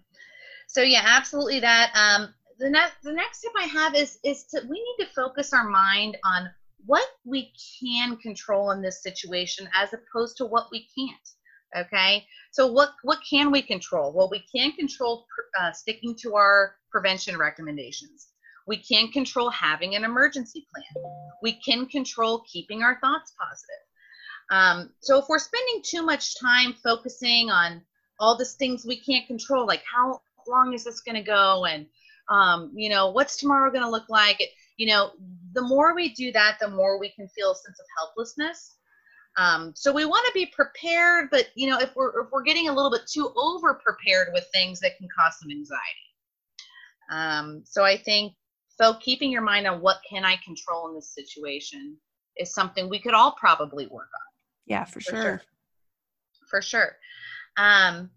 so 0.68 0.82
yeah 0.82 1.04
absolutely 1.06 1.60
that 1.60 1.92
um 1.96 2.34
the 2.58 2.70
next 2.70 2.96
the 3.04 3.14
next 3.14 3.42
tip 3.42 3.52
i 3.60 3.66
have 3.66 3.94
is 3.96 4.18
is 4.24 4.46
to 4.46 4.60
we 4.68 4.78
need 4.84 5.06
to 5.06 5.12
focus 5.14 5.54
our 5.54 5.70
mind 5.70 6.18
on 6.26 6.50
what 6.86 7.08
we 7.26 7.52
can 7.80 8.18
control 8.18 8.72
in 8.72 8.82
this 8.82 9.04
situation 9.04 9.68
as 9.76 9.90
opposed 9.94 10.36
to 10.38 10.46
what 10.46 10.68
we 10.72 10.88
can't 10.98 11.30
okay? 11.76 12.26
So 12.52 12.72
what 12.72 12.90
what 13.04 13.20
can 13.30 13.52
we 13.52 13.62
control? 13.62 14.14
Well 14.14 14.30
we 14.30 14.44
can 14.54 14.72
control 14.74 15.26
uh, 15.60 15.72
sticking 15.72 16.16
to 16.22 16.36
our 16.36 16.76
prevention 16.92 17.38
recommendations. 17.38 18.28
We 18.68 18.78
can 18.78 19.12
control 19.12 19.50
having 19.50 19.96
an 19.96 20.04
emergency 20.04 20.68
plan. 20.74 21.04
We 21.42 21.54
can 21.54 21.88
control 21.88 22.44
keeping 22.52 22.84
our 22.84 23.00
thoughts 23.00 23.34
positive. 23.40 23.84
Um, 24.52 24.94
so 25.00 25.20
if 25.20 25.26
we're 25.30 25.40
spending 25.40 25.82
too 25.84 26.04
much 26.04 26.40
time 26.40 26.74
focusing 26.84 27.50
on 27.50 27.82
all 28.20 28.38
these 28.38 28.56
things 28.56 28.86
we 28.86 29.00
can't 29.00 29.28
control 29.28 29.66
like 29.66 29.84
how 29.92 30.22
long 30.48 30.74
is 30.74 30.84
this 30.84 31.00
going 31.02 31.16
to 31.16 31.22
go 31.22 31.66
and 31.66 31.86
um, 32.30 32.72
you 32.76 32.90
know 32.90 33.10
what's 33.10 33.38
tomorrow 33.38 33.72
going 33.72 33.84
to 33.84 33.90
look 33.90 34.10
like? 34.10 34.42
You 34.78 34.88
know 34.88 35.12
the 35.54 35.62
more 35.62 35.96
we 35.96 36.14
do 36.14 36.32
that 36.32 36.58
the 36.60 36.70
more 36.70 37.00
we 37.00 37.10
can 37.10 37.28
feel 37.28 37.52
a 37.52 37.56
sense 37.56 37.80
of 37.80 37.86
helplessness 37.98 38.76
um, 39.40 39.72
so 39.76 39.92
we 39.92 40.06
want 40.06 40.26
to 40.28 40.34
be 40.34 40.46
prepared 40.48 41.30
but 41.32 41.48
you 41.56 41.70
know 41.70 41.80
if 41.80 41.96
we're 41.96 42.22
if 42.22 42.28
we're 42.32 42.44
getting 42.44 42.68
a 42.70 42.74
little 42.74 42.92
bit 42.92 43.02
too 43.12 43.32
over 43.36 43.76
prepared 43.76 44.30
with 44.34 44.46
things 44.54 44.80
that 44.80 44.98
can 44.98 45.08
cause 45.18 45.38
some 45.40 45.50
anxiety 45.50 45.80
um, 47.12 47.62
so 47.66 47.84
i 47.84 47.98
think 47.98 48.34
so 48.68 48.94
keeping 48.96 49.32
your 49.32 49.42
mind 49.42 49.66
on 49.66 49.82
what 49.82 49.98
can 50.10 50.26
i 50.26 50.36
control 50.46 50.90
in 50.90 50.96
this 50.96 51.14
situation 51.14 51.98
is 52.40 52.54
something 52.54 52.90
we 52.90 53.00
could 53.00 53.14
all 53.14 53.34
probably 53.34 53.86
work 53.88 54.10
on 54.16 54.28
Yeah, 54.66 54.86
for, 54.86 55.02
for 55.02 55.12
sure. 55.12 55.22
sure. 55.22 55.42
for 56.50 56.62
sure. 56.62 56.96
Um, 57.58 58.10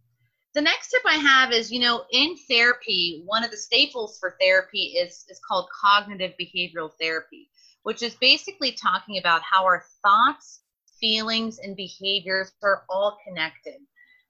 the 0.55 0.61
next 0.61 0.91
tip 0.91 1.03
I 1.07 1.17
have 1.17 1.53
is, 1.53 1.73
you 1.73 1.81
know, 1.81 2.05
in 2.13 2.37
therapy, 2.49 3.23
one 3.25 3.43
of 3.43 3.51
the 3.51 3.57
staples 3.57 4.19
for 4.19 4.37
therapy 4.41 4.95
is 4.99 5.25
is 5.29 5.41
called 5.47 5.69
cognitive 5.81 6.33
behavioral 6.41 6.91
therapy, 7.01 7.49
which 7.83 8.03
is 8.03 8.15
basically 8.17 8.73
talking 8.73 9.19
about 9.19 9.43
how 9.43 9.65
our 9.65 9.85
thoughts, 10.05 10.62
feelings, 11.03 11.59
and 11.59 11.77
behaviors 11.77 12.53
are 12.63 12.85
all 12.89 13.19
connected. 13.27 13.81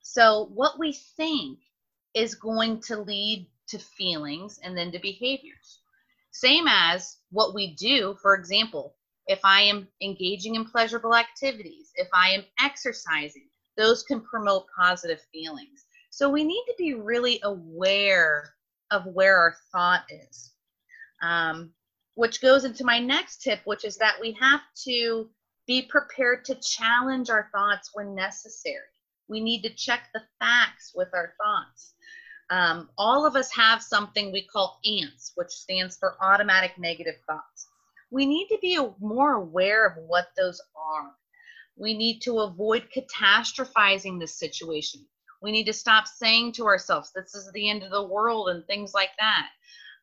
So 0.00 0.50
what 0.54 0.80
we 0.80 0.94
think 1.16 1.60
is 2.14 2.34
going 2.34 2.80
to 2.82 2.96
lead 2.96 3.46
to 3.68 3.78
feelings 3.78 4.58
and 4.64 4.76
then 4.76 4.90
to 4.92 4.98
behaviors. 4.98 5.80
Same 6.32 6.64
as 6.66 7.18
what 7.30 7.54
we 7.54 7.74
do, 7.74 8.16
for 8.20 8.34
example, 8.34 8.96
if 9.26 9.38
I 9.44 9.60
am 9.62 9.86
engaging 10.00 10.56
in 10.56 10.64
pleasurable 10.64 11.14
activities, 11.14 11.92
if 11.94 12.08
I 12.12 12.30
am 12.30 12.44
exercising, 12.60 13.48
those 13.76 14.02
can 14.02 14.20
promote 14.22 14.66
positive 14.76 15.20
feelings. 15.32 15.84
So 16.10 16.28
we 16.28 16.42
need 16.42 16.64
to 16.66 16.74
be 16.76 16.94
really 16.94 17.38
aware 17.44 18.54
of 18.90 19.06
where 19.06 19.38
our 19.38 19.56
thought 19.70 20.04
is. 20.10 20.52
Um, 21.22 21.72
which 22.14 22.42
goes 22.42 22.64
into 22.64 22.84
my 22.84 22.98
next 22.98 23.42
tip, 23.42 23.60
which 23.64 23.84
is 23.84 23.96
that 23.96 24.16
we 24.20 24.36
have 24.40 24.60
to 24.84 25.30
be 25.66 25.82
prepared 25.82 26.44
to 26.46 26.54
challenge 26.56 27.30
our 27.30 27.48
thoughts 27.52 27.90
when 27.94 28.14
necessary. 28.14 28.78
We 29.28 29.40
need 29.40 29.62
to 29.62 29.74
check 29.74 30.08
the 30.12 30.22
facts 30.38 30.92
with 30.94 31.08
our 31.14 31.34
thoughts. 31.42 31.94
Um, 32.50 32.90
all 32.98 33.24
of 33.24 33.36
us 33.36 33.50
have 33.54 33.82
something 33.82 34.30
we 34.30 34.42
call 34.46 34.78
ANTS, 34.84 35.32
which 35.36 35.50
stands 35.50 35.96
for 35.96 36.16
automatic 36.22 36.78
negative 36.78 37.16
thoughts. 37.26 37.68
we 38.10 38.26
need 38.26 38.48
to 38.48 38.58
be 38.60 38.78
more 39.00 39.34
aware 39.36 39.86
of 39.86 39.94
what 40.06 40.26
those 40.36 40.60
are. 40.76 41.10
We 41.76 41.94
need 41.94 42.20
to 42.20 42.40
avoid 42.40 42.88
catastrophizing 42.94 44.20
the 44.20 44.26
situation. 44.26 45.06
We 45.40 45.50
need 45.50 45.64
to 45.64 45.72
stop 45.72 46.06
saying 46.06 46.52
to 46.52 46.66
ourselves, 46.66 47.10
this 47.14 47.34
is 47.34 47.50
the 47.52 47.70
end 47.70 47.82
of 47.82 47.90
the 47.90 48.06
world 48.06 48.50
and 48.50 48.66
things 48.66 48.92
like 48.94 49.10
that. 49.18 49.48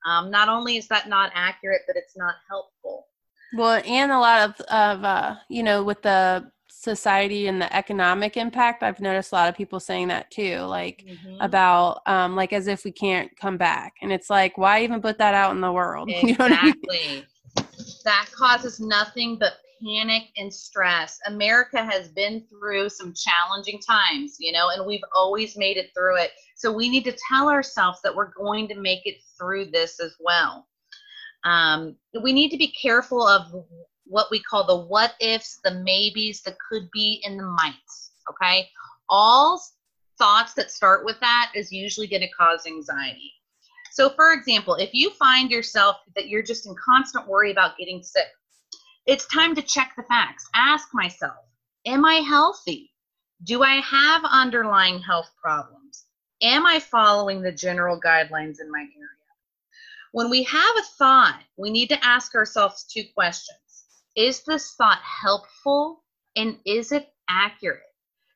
Um, 0.05 0.31
not 0.31 0.49
only 0.49 0.77
is 0.77 0.87
that 0.87 1.07
not 1.07 1.31
accurate, 1.35 1.83
but 1.85 1.97
it's 1.97 2.17
not 2.17 2.35
helpful. 2.49 3.05
Well, 3.53 3.81
and 3.85 4.11
a 4.11 4.19
lot 4.19 4.49
of, 4.49 4.61
of 4.67 5.03
uh, 5.03 5.35
you 5.49 5.63
know, 5.63 5.83
with 5.83 6.01
the 6.01 6.51
society 6.69 7.47
and 7.47 7.61
the 7.61 7.75
economic 7.75 8.37
impact, 8.37 8.83
I've 8.83 8.99
noticed 8.99 9.31
a 9.31 9.35
lot 9.35 9.49
of 9.49 9.55
people 9.55 9.79
saying 9.79 10.07
that 10.09 10.31
too, 10.31 10.59
like 10.59 11.03
mm-hmm. 11.07 11.41
about, 11.41 12.01
um, 12.05 12.35
like 12.35 12.53
as 12.53 12.67
if 12.67 12.85
we 12.85 12.91
can't 12.91 13.29
come 13.37 13.57
back. 13.57 13.93
And 14.01 14.11
it's 14.11 14.29
like, 14.29 14.57
why 14.57 14.83
even 14.83 15.01
put 15.01 15.17
that 15.17 15.33
out 15.33 15.51
in 15.51 15.61
the 15.61 15.71
world? 15.71 16.09
Exactly. 16.09 16.27
You 16.29 16.37
know 16.37 16.55
I 16.55 16.73
mean? 16.87 17.23
That 18.05 18.27
causes 18.33 18.79
nothing 18.79 19.37
but 19.37 19.53
panic 19.83 20.23
and 20.37 20.53
stress. 20.53 21.19
America 21.27 21.83
has 21.83 22.09
been 22.09 22.43
through 22.49 22.89
some 22.89 23.13
challenging 23.13 23.79
times, 23.79 24.37
you 24.39 24.51
know, 24.51 24.69
and 24.69 24.85
we've 24.85 25.03
always 25.15 25.57
made 25.57 25.77
it 25.77 25.91
through 25.93 26.17
it. 26.17 26.31
So 26.55 26.71
we 26.71 26.89
need 26.89 27.03
to 27.05 27.17
tell 27.29 27.49
ourselves 27.49 27.99
that 28.03 28.15
we're 28.15 28.33
going 28.33 28.67
to 28.69 28.75
make 28.75 29.05
it 29.05 29.17
through 29.37 29.71
this 29.71 29.99
as 29.99 30.15
well. 30.19 30.67
Um, 31.43 31.95
we 32.21 32.33
need 32.33 32.49
to 32.49 32.57
be 32.57 32.67
careful 32.67 33.25
of 33.25 33.51
what 34.05 34.27
we 34.31 34.41
call 34.41 34.65
the 34.65 34.85
what 34.87 35.13
ifs, 35.19 35.59
the 35.63 35.75
maybes, 35.75 36.41
the 36.41 36.55
could 36.69 36.89
be, 36.91 37.21
and 37.25 37.39
the 37.39 37.43
mights. 37.43 38.11
Okay. 38.29 38.67
All 39.09 39.61
thoughts 40.17 40.53
that 40.53 40.71
start 40.71 41.05
with 41.05 41.19
that 41.21 41.51
is 41.55 41.71
usually 41.71 42.07
going 42.07 42.21
to 42.21 42.29
cause 42.29 42.65
anxiety. 42.67 43.31
So, 43.91 44.09
for 44.09 44.33
example, 44.33 44.75
if 44.75 44.93
you 44.93 45.09
find 45.11 45.49
yourself 45.49 45.97
that 46.15 46.27
you're 46.27 46.43
just 46.43 46.67
in 46.67 46.75
constant 46.83 47.27
worry 47.27 47.51
about 47.51 47.77
getting 47.77 48.03
sick, 48.03 48.27
it's 49.05 49.25
time 49.27 49.55
to 49.55 49.61
check 49.61 49.93
the 49.97 50.03
facts. 50.03 50.47
Ask 50.53 50.89
myself, 50.93 51.37
am 51.85 52.05
I 52.05 52.15
healthy? 52.15 52.91
Do 53.43 53.63
I 53.63 53.77
have 53.77 54.23
underlying 54.25 54.99
health 54.99 55.31
problems? 55.41 56.05
Am 56.41 56.65
I 56.65 56.79
following 56.79 57.41
the 57.41 57.51
general 57.51 57.99
guidelines 57.99 58.61
in 58.61 58.71
my 58.71 58.79
area? 58.79 59.18
When 60.11 60.29
we 60.29 60.43
have 60.43 60.75
a 60.77 60.83
thought, 60.97 61.41
we 61.57 61.69
need 61.69 61.87
to 61.89 62.05
ask 62.05 62.35
ourselves 62.35 62.83
two 62.83 63.03
questions. 63.13 63.85
Is 64.15 64.43
this 64.43 64.73
thought 64.73 64.99
helpful 65.01 66.03
and 66.35 66.57
is 66.65 66.91
it 66.91 67.09
accurate? 67.29 67.83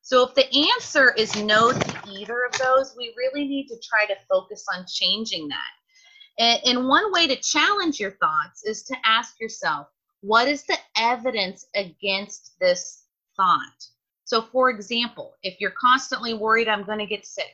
So 0.01 0.27
if 0.27 0.35
the 0.35 0.69
answer 0.75 1.13
is 1.13 1.35
no 1.43 1.71
to 1.71 2.09
either 2.09 2.43
of 2.43 2.51
those, 2.59 2.93
we 2.97 3.13
really 3.17 3.47
need 3.47 3.67
to 3.67 3.79
try 3.81 4.05
to 4.05 4.21
focus 4.29 4.65
on 4.75 4.85
changing 4.87 5.47
that. 5.47 6.63
And, 6.65 6.87
one 6.87 7.11
way 7.11 7.27
to 7.27 7.35
challenge 7.35 7.99
your 7.99 8.11
thoughts 8.11 8.65
is 8.65 8.83
to 8.83 8.95
ask 9.05 9.39
yourself, 9.39 9.87
what 10.21 10.47
is 10.47 10.63
the 10.63 10.77
evidence 10.97 11.67
against 11.75 12.53
this 12.59 13.03
thought? 13.37 13.87
So, 14.25 14.41
for 14.41 14.69
example, 14.69 15.35
if 15.43 15.61
you're 15.61 15.73
constantly 15.79 16.33
worried, 16.33 16.67
I'm 16.67 16.85
going 16.85 16.99
to 16.99 17.05
get 17.05 17.25
sick, 17.25 17.53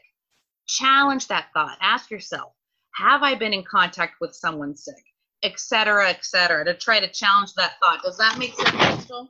challenge 0.65 1.27
that 1.27 1.47
thought. 1.53 1.77
Ask 1.81 2.09
yourself, 2.09 2.53
have 2.99 3.23
I 3.23 3.35
been 3.35 3.53
in 3.53 3.63
contact 3.63 4.15
with 4.19 4.35
someone 4.35 4.75
sick, 4.75 5.03
etc., 5.43 6.09
etc., 6.09 6.65
to 6.65 6.73
try 6.73 6.99
to 6.99 7.09
challenge 7.09 7.53
that 7.55 7.73
thought. 7.79 8.03
Does 8.03 8.17
that 8.17 8.37
make 8.37 8.53
sense, 8.55 8.71
Crystal? 8.71 9.29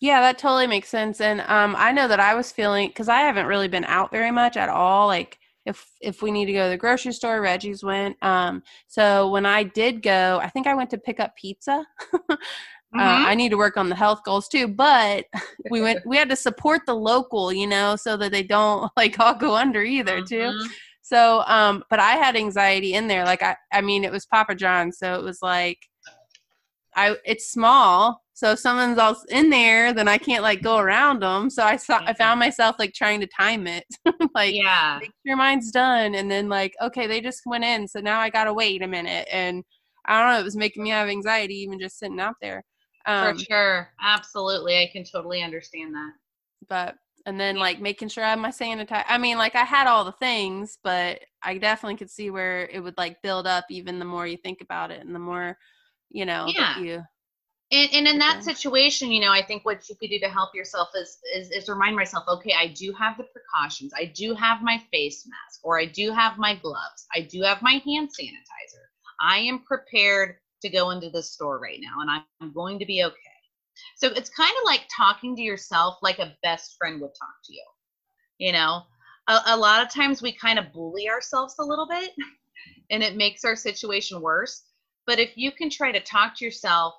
Yeah, 0.00 0.20
that 0.20 0.38
totally 0.38 0.66
makes 0.66 0.88
sense. 0.88 1.20
And 1.20 1.40
um, 1.42 1.74
I 1.76 1.92
know 1.92 2.08
that 2.08 2.20
I 2.20 2.34
was 2.34 2.52
feeling 2.52 2.88
because 2.88 3.08
I 3.08 3.20
haven't 3.20 3.46
really 3.46 3.68
been 3.68 3.84
out 3.84 4.10
very 4.10 4.30
much 4.30 4.56
at 4.56 4.68
all. 4.68 5.08
Like 5.08 5.38
if 5.66 5.86
if 6.00 6.22
we 6.22 6.30
need 6.30 6.46
to 6.46 6.52
go 6.52 6.64
to 6.64 6.70
the 6.70 6.76
grocery 6.76 7.12
store, 7.12 7.40
Reggie's 7.40 7.82
went. 7.82 8.16
Um, 8.22 8.62
so 8.86 9.28
when 9.30 9.44
I 9.44 9.64
did 9.64 10.02
go, 10.02 10.40
I 10.42 10.48
think 10.48 10.66
I 10.66 10.74
went 10.74 10.90
to 10.90 10.98
pick 10.98 11.20
up 11.20 11.36
pizza. 11.36 11.84
Uh, 12.94 13.00
mm-hmm. 13.00 13.26
I 13.26 13.34
need 13.34 13.50
to 13.50 13.58
work 13.58 13.76
on 13.76 13.90
the 13.90 13.94
health 13.94 14.24
goals 14.24 14.48
too, 14.48 14.66
but 14.66 15.26
we 15.70 15.82
went. 15.82 16.00
We 16.06 16.16
had 16.16 16.30
to 16.30 16.36
support 16.36 16.86
the 16.86 16.94
local, 16.94 17.52
you 17.52 17.66
know, 17.66 17.96
so 17.96 18.16
that 18.16 18.32
they 18.32 18.42
don't 18.42 18.90
like 18.96 19.20
all 19.20 19.34
go 19.34 19.54
under 19.54 19.82
either, 19.82 20.22
mm-hmm. 20.22 20.66
So, 21.08 21.42
um, 21.46 21.84
but 21.88 22.00
I 22.00 22.12
had 22.16 22.36
anxiety 22.36 22.92
in 22.92 23.08
there. 23.08 23.24
Like 23.24 23.42
I, 23.42 23.56
I 23.72 23.80
mean, 23.80 24.04
it 24.04 24.12
was 24.12 24.26
Papa 24.26 24.54
John, 24.54 24.92
so 24.92 25.14
it 25.14 25.22
was 25.22 25.40
like, 25.40 25.78
I. 26.94 27.16
It's 27.24 27.50
small, 27.50 28.22
so 28.34 28.50
if 28.52 28.58
someone's 28.58 28.98
else 28.98 29.24
in 29.30 29.48
there, 29.48 29.94
then 29.94 30.06
I 30.06 30.18
can't 30.18 30.42
like 30.42 30.60
go 30.60 30.76
around 30.76 31.22
them. 31.22 31.48
So 31.48 31.62
I 31.62 31.76
saw, 31.76 32.00
I 32.04 32.12
found 32.12 32.38
myself 32.38 32.76
like 32.78 32.92
trying 32.92 33.20
to 33.20 33.26
time 33.26 33.66
it, 33.66 33.86
like 34.34 34.54
yeah, 34.54 34.98
make 35.00 35.12
sure 35.26 35.34
mine's 35.34 35.70
done, 35.70 36.14
and 36.14 36.30
then 36.30 36.50
like 36.50 36.74
okay, 36.82 37.06
they 37.06 37.22
just 37.22 37.40
went 37.46 37.64
in, 37.64 37.88
so 37.88 38.00
now 38.00 38.20
I 38.20 38.28
gotta 38.28 38.52
wait 38.52 38.82
a 38.82 38.86
minute, 38.86 39.26
and 39.32 39.64
I 40.04 40.20
don't 40.20 40.32
know, 40.32 40.40
it 40.40 40.44
was 40.44 40.56
making 40.56 40.82
me 40.82 40.90
have 40.90 41.08
anxiety 41.08 41.54
even 41.54 41.80
just 41.80 41.98
sitting 41.98 42.20
out 42.20 42.34
there. 42.42 42.66
Um, 43.06 43.34
For 43.38 43.44
sure, 43.44 43.88
absolutely, 44.02 44.76
I 44.76 44.90
can 44.92 45.04
totally 45.04 45.42
understand 45.42 45.94
that. 45.94 46.12
But 46.68 46.96
and 47.28 47.38
then 47.38 47.56
like 47.56 47.80
making 47.80 48.08
sure 48.08 48.24
I 48.24 48.30
have 48.30 48.38
my 48.38 48.50
sanitizer. 48.50 49.04
I 49.06 49.18
mean, 49.18 49.38
like 49.38 49.54
I 49.54 49.64
had 49.64 49.86
all 49.86 50.04
the 50.04 50.12
things, 50.12 50.78
but 50.82 51.20
I 51.42 51.58
definitely 51.58 51.96
could 51.96 52.10
see 52.10 52.30
where 52.30 52.66
it 52.66 52.80
would 52.80 52.96
like 52.96 53.22
build 53.22 53.46
up 53.46 53.66
even 53.70 53.98
the 53.98 54.04
more 54.04 54.26
you 54.26 54.36
think 54.36 54.60
about 54.60 54.90
it, 54.90 55.04
and 55.04 55.14
the 55.14 55.20
more 55.20 55.56
you 56.10 56.24
know 56.24 56.46
yeah. 56.48 56.78
you 56.78 57.02
and, 57.70 57.90
and 57.92 58.08
in 58.08 58.18
that 58.18 58.44
situation, 58.44 59.12
you 59.12 59.20
know, 59.20 59.30
I 59.30 59.42
think 59.42 59.64
what 59.64 59.88
you 59.88 59.96
could 59.96 60.08
do 60.08 60.18
to 60.20 60.28
help 60.28 60.54
yourself 60.54 60.88
is, 60.94 61.18
is, 61.34 61.50
is 61.50 61.68
remind 61.68 61.96
myself, 61.96 62.24
okay, 62.26 62.54
I 62.58 62.68
do 62.68 62.94
have 62.98 63.18
the 63.18 63.24
precautions. 63.24 63.92
I 63.94 64.06
do 64.06 64.34
have 64.34 64.62
my 64.62 64.80
face 64.90 65.26
mask, 65.26 65.60
or 65.62 65.78
I 65.78 65.84
do 65.84 66.10
have 66.12 66.38
my 66.38 66.54
gloves. 66.54 67.06
I 67.14 67.20
do 67.20 67.42
have 67.42 67.60
my 67.60 67.82
hand 67.84 68.08
sanitizer. 68.08 68.84
I 69.20 69.38
am 69.40 69.64
prepared 69.64 70.36
to 70.62 70.70
go 70.70 70.90
into 70.90 71.10
the 71.10 71.22
store 71.22 71.58
right 71.58 71.78
now, 71.80 72.00
and 72.00 72.10
I'm 72.40 72.52
going 72.54 72.78
to 72.78 72.86
be 72.86 73.04
okay. 73.04 73.14
So 73.96 74.08
it's 74.08 74.30
kind 74.30 74.52
of 74.58 74.64
like 74.64 74.82
talking 74.94 75.36
to 75.36 75.42
yourself 75.42 75.98
like 76.02 76.18
a 76.18 76.36
best 76.42 76.76
friend 76.78 77.00
would 77.00 77.14
talk 77.18 77.34
to 77.44 77.54
you. 77.54 77.64
You 78.38 78.52
know, 78.52 78.82
a, 79.28 79.40
a 79.46 79.56
lot 79.56 79.82
of 79.82 79.92
times 79.92 80.22
we 80.22 80.32
kind 80.32 80.58
of 80.58 80.72
bully 80.72 81.08
ourselves 81.08 81.56
a 81.58 81.64
little 81.64 81.88
bit, 81.88 82.10
and 82.90 83.02
it 83.02 83.16
makes 83.16 83.44
our 83.44 83.56
situation 83.56 84.20
worse. 84.20 84.64
But 85.06 85.18
if 85.18 85.36
you 85.36 85.52
can 85.52 85.70
try 85.70 85.92
to 85.92 86.00
talk 86.00 86.36
to 86.36 86.44
yourself 86.44 86.94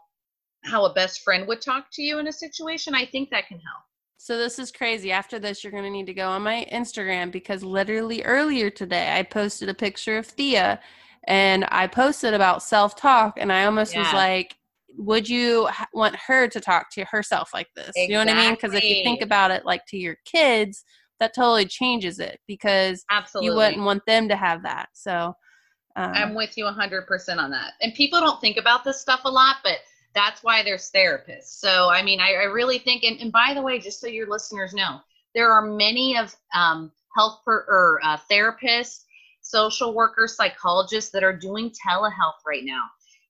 how 0.65 0.85
a 0.85 0.93
best 0.93 1.21
friend 1.21 1.47
would 1.47 1.61
talk 1.61 1.85
to 1.93 2.01
you 2.01 2.19
in 2.19 2.27
a 2.27 2.33
situation, 2.33 2.93
I 2.93 3.05
think 3.05 3.29
that 3.29 3.47
can 3.47 3.59
help. 3.59 3.83
So 4.17 4.37
this 4.37 4.59
is 4.59 4.71
crazy. 4.71 5.13
After 5.13 5.39
this, 5.39 5.63
you're 5.63 5.71
going 5.71 5.85
to 5.85 5.89
need 5.89 6.07
to 6.07 6.13
go 6.13 6.27
on 6.27 6.41
my 6.41 6.67
Instagram 6.71 7.31
because 7.31 7.63
literally 7.63 8.21
earlier 8.23 8.69
today, 8.69 9.17
I 9.17 9.23
posted 9.23 9.69
a 9.69 9.73
picture 9.73 10.17
of 10.17 10.27
Thea 10.27 10.81
and 11.25 11.65
I 11.69 11.87
posted 11.87 12.33
about 12.33 12.61
self 12.61 12.97
talk. 12.97 13.37
And 13.39 13.51
I 13.51 13.63
almost 13.63 13.93
yeah. 13.93 13.99
was 13.99 14.13
like, 14.13 14.57
would 14.97 15.29
you 15.29 15.69
want 15.93 16.15
her 16.15 16.47
to 16.47 16.59
talk 16.59 16.91
to 16.91 17.05
herself 17.05 17.51
like 17.53 17.67
this? 17.75 17.89
Exactly. 17.89 18.03
You 18.03 18.13
know 18.13 18.19
what 18.19 18.29
I 18.29 18.45
mean? 18.45 18.55
Because 18.55 18.73
if 18.73 18.83
you 18.83 19.03
think 19.03 19.21
about 19.21 19.51
it 19.51 19.65
like 19.65 19.85
to 19.87 19.97
your 19.97 20.17
kids, 20.25 20.83
that 21.19 21.33
totally 21.33 21.65
changes 21.65 22.19
it 22.19 22.39
because 22.47 23.03
Absolutely. 23.09 23.49
you 23.49 23.55
wouldn't 23.55 23.83
want 23.83 24.05
them 24.05 24.29
to 24.29 24.35
have 24.35 24.63
that. 24.63 24.89
So 24.93 25.33
um, 25.95 26.11
I'm 26.13 26.35
with 26.35 26.57
you 26.57 26.65
100% 26.65 27.37
on 27.37 27.51
that. 27.51 27.73
And 27.81 27.93
people 27.93 28.19
don't 28.19 28.39
think 28.39 28.57
about 28.57 28.83
this 28.83 29.01
stuff 29.01 29.21
a 29.25 29.29
lot, 29.29 29.57
but 29.63 29.79
that's 30.15 30.43
why 30.43 30.63
there's 30.63 30.89
therapists. 30.91 31.59
So, 31.59 31.89
I 31.89 32.03
mean, 32.03 32.19
I, 32.19 32.33
I 32.33 32.43
really 32.45 32.79
think, 32.79 33.03
and, 33.03 33.19
and, 33.19 33.31
by 33.31 33.53
the 33.53 33.61
way, 33.61 33.79
just 33.79 33.99
so 33.99 34.07
your 34.07 34.27
listeners 34.27 34.73
know, 34.73 34.99
there 35.35 35.51
are 35.51 35.61
many 35.61 36.17
of 36.17 36.35
um, 36.55 36.91
health 37.15 37.39
per, 37.45 37.65
or 37.67 37.99
uh, 38.03 38.17
therapists, 38.31 39.03
social 39.41 39.93
workers, 39.93 40.35
psychologists 40.35 41.11
that 41.11 41.23
are 41.23 41.35
doing 41.35 41.71
telehealth 41.71 42.39
right 42.47 42.63
now. 42.63 42.83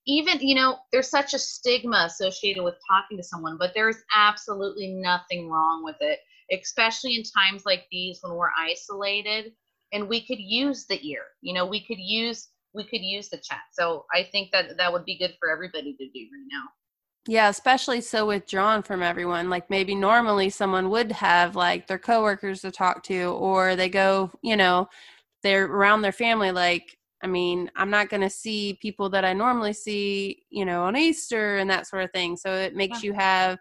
Even, 0.06 0.40
you 0.40 0.54
know, 0.54 0.78
there's 0.92 1.10
such 1.10 1.34
a 1.34 1.38
stigma 1.38 2.04
associated 2.06 2.62
with 2.62 2.74
talking 2.88 3.16
to 3.16 3.22
someone, 3.22 3.56
but 3.58 3.72
there's 3.74 3.98
absolutely 4.16 4.94
nothing 4.94 5.48
wrong 5.48 5.84
with 5.84 5.96
it, 6.00 6.20
especially 6.52 7.16
in 7.16 7.22
times 7.22 7.64
like 7.66 7.84
these 7.90 8.18
when 8.22 8.34
we're 8.34 8.50
isolated 8.58 9.52
and 9.92 10.08
we 10.08 10.26
could 10.26 10.38
use 10.38 10.86
the 10.86 11.04
ear. 11.06 11.22
You 11.42 11.54
know, 11.54 11.66
we 11.66 11.84
could 11.86 11.98
use 11.98 12.48
we 12.72 12.84
could 12.84 13.02
use 13.02 13.28
the 13.28 13.36
chat. 13.38 13.62
So 13.72 14.06
I 14.14 14.28
think 14.30 14.52
that 14.52 14.76
that 14.76 14.92
would 14.92 15.04
be 15.04 15.18
good 15.18 15.34
for 15.40 15.50
everybody 15.50 15.92
to 15.92 16.04
do 16.04 16.20
right 16.20 16.46
now. 16.52 16.62
Yeah, 17.26 17.48
especially 17.48 18.00
so 18.00 18.26
withdrawn 18.26 18.82
from 18.82 19.02
everyone. 19.02 19.50
Like 19.50 19.68
maybe 19.68 19.94
normally 19.94 20.50
someone 20.50 20.88
would 20.90 21.12
have 21.12 21.56
like 21.56 21.86
their 21.86 21.98
coworkers 21.98 22.62
to 22.62 22.70
talk 22.70 23.02
to, 23.04 23.32
or 23.32 23.76
they 23.76 23.88
go, 23.88 24.30
you 24.42 24.56
know, 24.56 24.88
they're 25.42 25.66
around 25.66 26.02
their 26.02 26.12
family. 26.12 26.52
Like, 26.52 26.96
I 27.22 27.26
mean, 27.26 27.70
I'm 27.76 27.90
not 27.90 28.08
going 28.08 28.22
to 28.22 28.30
see 28.30 28.78
people 28.80 29.10
that 29.10 29.24
I 29.24 29.32
normally 29.32 29.74
see, 29.74 30.44
you 30.50 30.64
know, 30.64 30.84
on 30.84 30.96
Easter 30.96 31.58
and 31.58 31.68
that 31.68 31.86
sort 31.86 32.02
of 32.02 32.10
thing. 32.12 32.36
So 32.36 32.54
it 32.54 32.74
makes 32.74 33.02
yeah. 33.02 33.08
you 33.08 33.12
have 33.14 33.58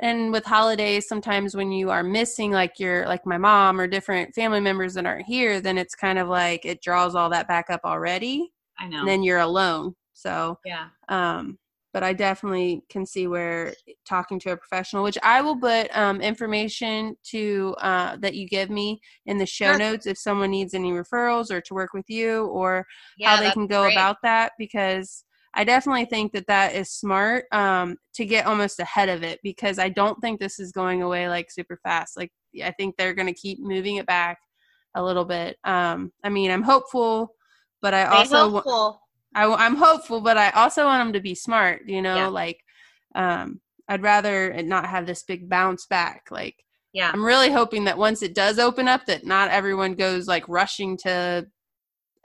and 0.00 0.32
with 0.32 0.44
holidays 0.44 1.08
sometimes 1.08 1.54
when 1.54 1.70
you 1.70 1.90
are 1.90 2.02
missing 2.02 2.50
like 2.50 2.80
your 2.80 3.06
like 3.06 3.24
my 3.24 3.38
mom 3.38 3.80
or 3.80 3.86
different 3.86 4.34
family 4.34 4.60
members 4.60 4.94
that 4.94 5.06
aren't 5.06 5.26
here 5.26 5.60
then 5.60 5.78
it's 5.78 5.94
kind 5.94 6.18
of 6.18 6.28
like 6.28 6.64
it 6.64 6.82
draws 6.82 7.14
all 7.14 7.30
that 7.30 7.46
back 7.46 7.70
up 7.70 7.80
already 7.84 8.52
i 8.78 8.88
know 8.88 9.00
and 9.00 9.08
then 9.08 9.22
you're 9.22 9.38
alone 9.38 9.94
so 10.12 10.58
yeah 10.64 10.88
um 11.08 11.58
but 11.94 12.02
i 12.02 12.12
definitely 12.12 12.82
can 12.90 13.06
see 13.06 13.26
where 13.26 13.72
talking 14.04 14.38
to 14.38 14.50
a 14.50 14.56
professional 14.56 15.02
which 15.02 15.16
i 15.22 15.40
will 15.40 15.56
put 15.56 15.88
um, 15.96 16.20
information 16.20 17.16
to 17.22 17.74
uh, 17.80 18.16
that 18.16 18.34
you 18.34 18.46
give 18.46 18.68
me 18.68 19.00
in 19.24 19.38
the 19.38 19.46
show 19.46 19.70
sure. 19.70 19.78
notes 19.78 20.06
if 20.06 20.18
someone 20.18 20.50
needs 20.50 20.74
any 20.74 20.90
referrals 20.90 21.50
or 21.50 21.62
to 21.62 21.72
work 21.72 21.94
with 21.94 22.10
you 22.10 22.44
or 22.46 22.84
yeah, 23.16 23.36
how 23.36 23.42
they 23.42 23.50
can 23.52 23.66
go 23.66 23.84
great. 23.84 23.94
about 23.94 24.16
that 24.22 24.52
because 24.58 25.24
I 25.56 25.62
definitely 25.62 26.06
think 26.06 26.32
that 26.32 26.48
that 26.48 26.74
is 26.74 26.90
smart 26.90 27.44
um, 27.52 27.96
to 28.14 28.24
get 28.24 28.46
almost 28.46 28.80
ahead 28.80 29.08
of 29.08 29.22
it 29.22 29.38
because 29.42 29.78
I 29.78 29.88
don't 29.88 30.20
think 30.20 30.40
this 30.40 30.58
is 30.58 30.72
going 30.72 31.02
away 31.02 31.28
like 31.28 31.50
super 31.50 31.78
fast. 31.82 32.16
Like 32.16 32.32
I 32.62 32.72
think 32.72 32.96
they're 32.96 33.14
going 33.14 33.32
to 33.32 33.40
keep 33.40 33.60
moving 33.60 33.96
it 33.96 34.06
back 34.06 34.38
a 34.94 35.02
little 35.02 35.24
bit. 35.24 35.56
Um, 35.64 36.12
I 36.24 36.28
mean, 36.28 36.50
I'm 36.50 36.62
hopeful, 36.62 37.34
but 37.80 37.94
I 37.94 38.04
also 38.04 38.50
hopeful. 38.50 39.00
I, 39.34 39.52
I'm 39.52 39.76
hopeful, 39.76 40.20
but 40.20 40.36
I 40.36 40.50
also 40.50 40.84
want 40.84 41.04
them 41.04 41.12
to 41.14 41.20
be 41.20 41.34
smart. 41.34 41.82
You 41.86 42.02
know, 42.02 42.16
yeah. 42.16 42.26
like 42.28 42.60
um, 43.14 43.60
I'd 43.88 44.02
rather 44.02 44.62
not 44.62 44.86
have 44.86 45.06
this 45.06 45.22
big 45.22 45.48
bounce 45.48 45.86
back. 45.86 46.28
Like 46.30 46.56
yeah, 46.92 47.10
I'm 47.12 47.24
really 47.24 47.50
hoping 47.50 47.84
that 47.84 47.98
once 47.98 48.22
it 48.22 48.34
does 48.34 48.58
open 48.58 48.88
up, 48.88 49.06
that 49.06 49.26
not 49.26 49.50
everyone 49.50 49.94
goes 49.94 50.26
like 50.26 50.48
rushing 50.48 50.96
to 50.98 51.46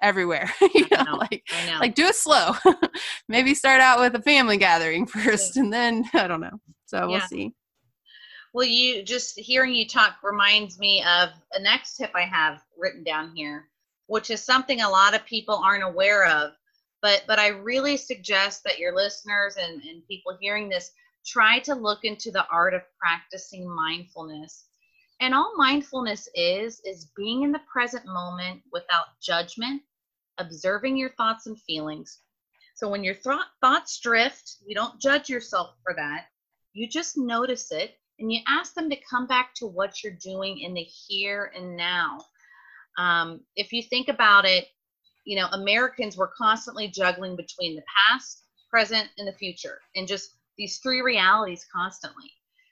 everywhere. 0.02 0.52
you 0.74 0.86
know, 0.92 1.04
know, 1.04 1.18
like 1.18 1.44
know. 1.66 1.80
like 1.80 1.96
do 1.96 2.06
it 2.06 2.16
slow. 2.16 2.54
Maybe 3.28 3.54
start 3.54 3.82
out 3.82 4.00
with 4.00 4.16
a 4.16 4.22
family 4.22 4.58
gathering 4.58 5.06
first, 5.08 5.56
yeah. 5.56 5.64
and 5.64 5.74
then 5.74 6.06
I 6.14 6.28
don't 6.28 6.42
know. 6.42 6.60
So 6.86 7.08
we'll 7.08 7.22
see. 7.22 7.54
Well, 8.54 8.66
you 8.66 9.04
just 9.04 9.38
hearing 9.40 9.76
you 9.76 9.88
talk 9.88 10.16
reminds 10.24 10.80
me 10.80 11.04
of 11.04 11.30
a 11.54 11.62
next 11.62 11.98
tip 11.98 12.12
I 12.16 12.24
have 12.24 12.62
written 12.78 13.04
down 13.04 13.36
here, 13.36 13.70
which 14.08 14.32
is 14.32 14.44
something 14.44 14.82
a 14.82 14.90
lot 14.90 15.14
of 15.14 15.26
people 15.26 15.56
aren't 15.56 15.84
aware 15.84 16.26
of. 16.26 16.52
But 17.02 17.24
but 17.28 17.40
I 17.40 17.48
really 17.48 17.98
suggest 17.98 18.64
that 18.64 18.80
your 18.80 18.96
listeners 18.96 19.58
and, 19.58 19.82
and 19.84 20.06
people 20.08 20.38
hearing 20.40 20.70
this 20.70 20.92
try 21.26 21.60
to 21.60 21.76
look 21.76 22.04
into 22.04 22.32
the 22.32 22.46
art 22.48 22.74
of 22.74 22.82
practicing 23.00 23.68
mindfulness. 23.68 24.66
And 25.22 25.34
all 25.34 25.54
mindfulness 25.58 26.28
is 26.36 26.82
is 26.86 27.12
being 27.16 27.44
in 27.44 27.52
the 27.52 27.62
present 27.72 28.06
moment 28.06 28.62
without 28.72 29.20
judgment, 29.22 29.82
observing 30.38 30.98
your 30.98 31.12
thoughts 31.12 31.48
and 31.48 31.60
feelings. 31.62 32.20
So 32.76 32.88
when 32.90 33.04
your 33.04 33.16
th- 33.16 33.36
thoughts 33.60 34.00
drift, 34.00 34.58
you 34.66 34.74
don't 34.74 35.02
judge 35.02 35.30
yourself 35.30 35.76
for 35.84 35.94
that. 35.96 36.28
You 36.74 36.88
just 36.88 37.18
notice 37.18 37.72
it 37.72 37.98
and 38.20 38.32
you 38.32 38.40
ask 38.48 38.74
them 38.74 38.90
to 38.90 38.96
come 39.10 39.28
back 39.28 39.54
to 39.56 39.68
what 39.68 40.04
you're 40.04 40.14
doing 40.14 40.60
in 40.60 40.74
the 40.74 40.82
here 40.82 41.52
and 41.56 41.76
now. 41.76 42.20
Um, 42.98 43.42
if 43.56 43.74
you 43.74 43.82
think 43.84 44.08
about 44.08 44.46
it, 44.46 44.68
you 45.30 45.36
know, 45.36 45.48
Americans 45.52 46.18
were 46.18 46.32
constantly 46.36 46.88
juggling 46.88 47.36
between 47.36 47.76
the 47.76 47.84
past, 47.96 48.46
present, 48.68 49.08
and 49.20 49.28
the 49.28 49.34
future, 49.34 49.80
and 49.96 50.08
just 50.08 50.32
these 50.58 50.78
three 50.78 51.02
realities 51.02 51.68
constantly. 51.72 52.32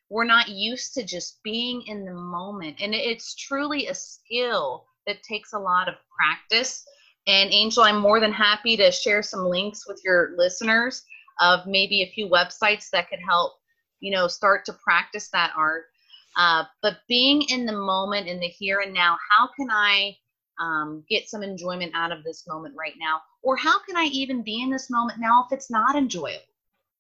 We're 0.10 0.24
not 0.24 0.50
used 0.50 0.96
to 0.96 1.06
just 1.06 1.44
being 1.44 1.84
in 1.86 2.04
the 2.04 2.14
moment. 2.14 2.78
And 2.82 2.96
it's 2.96 3.36
truly 3.36 3.86
a 3.86 3.94
skill 3.94 4.86
that 5.06 5.22
takes 5.22 5.54
a 5.54 5.60
lot 5.60 5.88
of 5.88 5.96
practice. 6.18 6.84
And 7.28 7.52
Angel, 7.52 7.84
I'm 7.84 8.00
more 8.00 8.20
than 8.20 8.32
happy 8.32 8.76
to 8.78 8.92
share 8.92 9.22
some 9.22 9.46
links 9.46 9.88
with 9.88 10.02
your 10.04 10.32
listeners 10.36 11.04
of 11.40 11.68
maybe 11.68 12.02
a 12.02 12.12
few 12.12 12.28
websites 12.28 12.90
that 12.90 13.08
could 13.08 13.20
help 13.20 13.54
you 14.00 14.12
know 14.12 14.28
start 14.28 14.66
to 14.66 14.74
practice 14.74 15.30
that 15.30 15.52
art 15.56 15.86
uh, 16.38 16.64
but 16.82 16.98
being 17.08 17.44
in 17.50 17.66
the 17.66 17.74
moment 17.74 18.28
in 18.28 18.40
the 18.40 18.48
here 18.48 18.80
and 18.80 18.94
now 18.94 19.18
how 19.30 19.48
can 19.56 19.70
i 19.72 20.16
um, 20.60 21.04
get 21.10 21.30
some 21.30 21.44
enjoyment 21.44 21.92
out 21.96 22.12
of 22.12 22.24
this 22.24 22.48
moment 22.48 22.76
right 22.78 22.96
now 23.00 23.22
or 23.44 23.56
how 23.56 23.80
can 23.80 23.96
i 23.96 24.06
even 24.06 24.44
be 24.44 24.62
in 24.62 24.70
this 24.70 24.90
moment 24.90 25.20
now 25.20 25.46
if 25.46 25.54
it's 25.54 25.70
not 25.70 25.96
enjoyable 25.96 26.44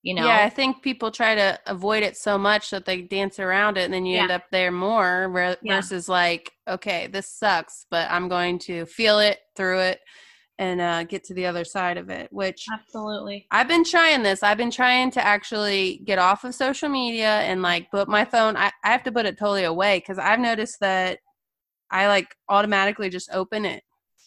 you 0.03 0.13
know 0.13 0.25
yeah 0.25 0.45
i 0.45 0.49
think 0.49 0.81
people 0.81 1.11
try 1.11 1.35
to 1.35 1.59
avoid 1.65 2.03
it 2.03 2.15
so 2.15 2.37
much 2.37 2.69
that 2.69 2.85
they 2.85 3.01
dance 3.01 3.39
around 3.39 3.77
it 3.77 3.83
and 3.83 3.93
then 3.93 4.05
you 4.05 4.15
yeah. 4.15 4.23
end 4.23 4.31
up 4.31 4.43
there 4.51 4.71
more 4.71 5.29
versus 5.63 6.07
yeah. 6.07 6.13
like 6.13 6.51
okay 6.67 7.07
this 7.07 7.29
sucks 7.29 7.85
but 7.89 8.09
i'm 8.09 8.29
going 8.29 8.57
to 8.59 8.85
feel 8.85 9.19
it 9.19 9.39
through 9.55 9.79
it 9.79 9.99
and 10.59 10.81
uh, 10.81 11.03
get 11.03 11.23
to 11.23 11.35
the 11.35 11.45
other 11.45 11.63
side 11.63 11.97
of 11.97 12.09
it 12.09 12.31
which 12.31 12.65
absolutely 12.73 13.45
i've 13.51 13.67
been 13.67 13.83
trying 13.83 14.23
this 14.23 14.43
i've 14.43 14.57
been 14.57 14.71
trying 14.71 15.11
to 15.11 15.23
actually 15.23 16.01
get 16.05 16.17
off 16.17 16.43
of 16.43 16.55
social 16.55 16.89
media 16.89 17.41
and 17.41 17.61
like 17.61 17.91
put 17.91 18.07
my 18.07 18.25
phone 18.25 18.55
i, 18.55 18.71
I 18.83 18.91
have 18.91 19.03
to 19.03 19.11
put 19.11 19.25
it 19.25 19.37
totally 19.37 19.65
away 19.65 19.99
because 19.99 20.17
i've 20.17 20.39
noticed 20.39 20.79
that 20.79 21.19
i 21.91 22.07
like 22.07 22.35
automatically 22.49 23.09
just 23.09 23.29
open 23.31 23.65
it 23.65 23.83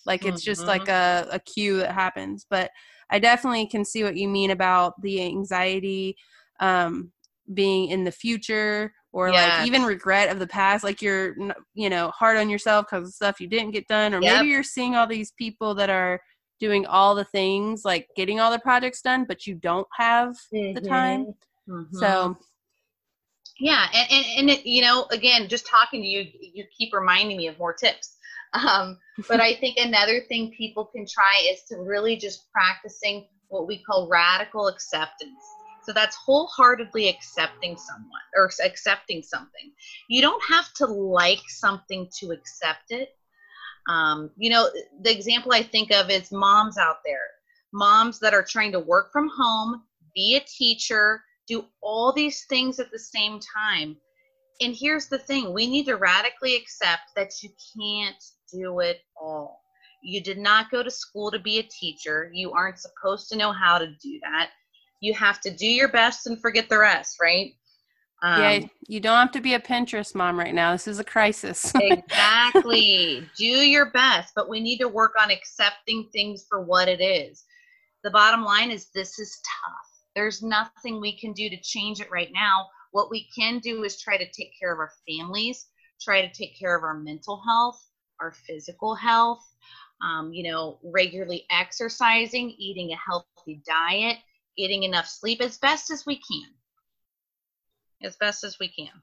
like 0.06 0.24
it's 0.24 0.42
mm-hmm. 0.42 0.50
just 0.50 0.66
like 0.66 0.86
mm-hmm. 0.86 1.30
a, 1.30 1.36
a 1.36 1.38
cue 1.40 1.78
that 1.78 1.92
happens 1.92 2.46
but 2.48 2.70
i 3.10 3.18
definitely 3.18 3.66
can 3.66 3.84
see 3.84 4.02
what 4.02 4.16
you 4.16 4.28
mean 4.28 4.50
about 4.50 5.00
the 5.02 5.22
anxiety 5.22 6.16
um, 6.60 7.10
being 7.54 7.88
in 7.88 8.04
the 8.04 8.12
future 8.12 8.92
or 9.12 9.30
yes. 9.30 9.58
like 9.58 9.66
even 9.66 9.82
regret 9.82 10.30
of 10.30 10.38
the 10.38 10.46
past 10.46 10.84
like 10.84 11.02
you're 11.02 11.34
you 11.74 11.90
know 11.90 12.10
hard 12.10 12.36
on 12.36 12.48
yourself 12.48 12.86
because 12.88 13.08
of 13.08 13.14
stuff 13.14 13.40
you 13.40 13.48
didn't 13.48 13.72
get 13.72 13.86
done 13.88 14.14
or 14.14 14.20
yep. 14.20 14.36
maybe 14.36 14.48
you're 14.48 14.62
seeing 14.62 14.94
all 14.94 15.06
these 15.06 15.32
people 15.32 15.74
that 15.74 15.90
are 15.90 16.20
doing 16.60 16.86
all 16.86 17.14
the 17.14 17.24
things 17.24 17.84
like 17.84 18.06
getting 18.16 18.38
all 18.38 18.50
the 18.50 18.58
projects 18.58 19.02
done 19.02 19.24
but 19.26 19.46
you 19.46 19.54
don't 19.54 19.88
have 19.96 20.36
mm-hmm. 20.54 20.74
the 20.74 20.80
time 20.80 21.26
mm-hmm. 21.68 21.96
so 21.96 22.36
yeah 23.60 23.86
and, 23.94 24.08
and, 24.10 24.26
and 24.38 24.50
it, 24.50 24.66
you 24.66 24.82
know 24.82 25.06
again 25.10 25.48
just 25.48 25.66
talking 25.66 26.02
to 26.02 26.06
you 26.06 26.26
you 26.40 26.64
keep 26.76 26.92
reminding 26.92 27.36
me 27.36 27.46
of 27.46 27.58
more 27.58 27.72
tips 27.72 28.16
um, 28.54 28.98
but 29.28 29.40
i 29.40 29.54
think 29.54 29.76
another 29.78 30.20
thing 30.28 30.52
people 30.56 30.84
can 30.86 31.06
try 31.06 31.48
is 31.52 31.62
to 31.62 31.76
really 31.76 32.16
just 32.16 32.50
practicing 32.52 33.26
what 33.48 33.66
we 33.66 33.82
call 33.82 34.08
radical 34.08 34.66
acceptance 34.66 35.44
so 35.82 35.92
that's 35.92 36.16
wholeheartedly 36.16 37.08
accepting 37.08 37.76
someone 37.76 38.20
or 38.36 38.50
accepting 38.64 39.22
something. 39.22 39.72
You 40.08 40.22
don't 40.22 40.42
have 40.48 40.72
to 40.74 40.86
like 40.86 41.40
something 41.48 42.08
to 42.18 42.32
accept 42.32 42.90
it. 42.90 43.08
Um, 43.88 44.30
you 44.36 44.50
know, 44.50 44.68
the 45.02 45.10
example 45.10 45.52
I 45.52 45.62
think 45.62 45.90
of 45.90 46.10
is 46.10 46.30
moms 46.30 46.76
out 46.78 46.98
there, 47.04 47.26
moms 47.72 48.20
that 48.20 48.34
are 48.34 48.44
trying 48.44 48.72
to 48.72 48.80
work 48.80 49.10
from 49.12 49.30
home, 49.34 49.82
be 50.14 50.36
a 50.36 50.46
teacher, 50.46 51.22
do 51.56 51.64
all 51.82 52.12
these 52.12 52.44
things 52.48 52.78
at 52.80 52.90
the 52.90 52.98
same 52.98 53.40
time. 53.40 53.96
And 54.60 54.74
here's 54.74 55.08
the 55.08 55.18
thing 55.18 55.52
we 55.52 55.66
need 55.66 55.86
to 55.86 55.96
radically 55.96 56.56
accept 56.56 57.10
that 57.16 57.30
you 57.42 57.50
can't 57.76 58.22
do 58.52 58.80
it 58.80 59.00
all. 59.20 59.60
You 60.02 60.22
did 60.22 60.38
not 60.38 60.70
go 60.70 60.82
to 60.82 60.90
school 60.90 61.30
to 61.30 61.38
be 61.38 61.58
a 61.58 61.62
teacher. 61.62 62.30
You 62.32 62.52
aren't 62.52 62.78
supposed 62.78 63.28
to 63.30 63.36
know 63.36 63.52
how 63.52 63.78
to 63.78 63.86
do 63.86 64.20
that 64.22 64.50
you 65.00 65.14
have 65.14 65.40
to 65.40 65.50
do 65.50 65.66
your 65.66 65.88
best 65.88 66.26
and 66.26 66.40
forget 66.40 66.68
the 66.68 66.78
rest, 66.78 67.16
right? 67.20 67.52
Um, 68.22 68.42
yeah, 68.42 68.60
you 68.86 69.00
don't 69.00 69.16
have 69.16 69.32
to 69.32 69.40
be 69.40 69.54
a 69.54 69.60
Pinterest 69.60 70.14
mom 70.14 70.38
right 70.38 70.54
now. 70.54 70.72
This 70.72 70.86
is 70.86 70.98
a 70.98 71.04
crisis. 71.04 71.72
exactly. 71.80 73.26
Do 73.36 73.44
your 73.44 73.90
best, 73.92 74.34
but 74.36 74.48
we 74.48 74.60
need 74.60 74.78
to 74.78 74.88
work 74.88 75.14
on 75.18 75.30
accepting 75.30 76.08
things 76.12 76.44
for 76.48 76.62
what 76.62 76.86
it 76.86 77.00
is. 77.00 77.44
The 78.04 78.10
bottom 78.10 78.44
line 78.44 78.70
is 78.70 78.88
this 78.94 79.18
is 79.18 79.40
tough. 79.64 79.89
There's 80.14 80.42
nothing 80.42 81.00
we 81.00 81.16
can 81.18 81.32
do 81.32 81.48
to 81.48 81.60
change 81.60 82.00
it 82.00 82.10
right 82.10 82.30
now. 82.32 82.66
What 82.92 83.10
we 83.10 83.28
can 83.36 83.58
do 83.60 83.84
is 83.84 84.00
try 84.00 84.16
to 84.16 84.30
take 84.32 84.52
care 84.58 84.72
of 84.72 84.78
our 84.78 84.92
families, 85.08 85.66
try 86.00 86.20
to 86.22 86.32
take 86.32 86.58
care 86.58 86.76
of 86.76 86.82
our 86.82 86.98
mental 86.98 87.40
health, 87.46 87.80
our 88.20 88.32
physical 88.32 88.94
health, 88.94 89.44
um, 90.02 90.32
you 90.32 90.50
know, 90.50 90.78
regularly 90.82 91.44
exercising, 91.50 92.54
eating 92.58 92.92
a 92.92 92.96
healthy 92.96 93.62
diet, 93.66 94.18
getting 94.56 94.82
enough 94.82 95.06
sleep 95.06 95.40
as 95.40 95.58
best 95.58 95.90
as 95.90 96.04
we 96.06 96.16
can. 96.16 96.48
As 98.02 98.16
best 98.16 98.44
as 98.44 98.58
we 98.58 98.68
can. 98.68 99.02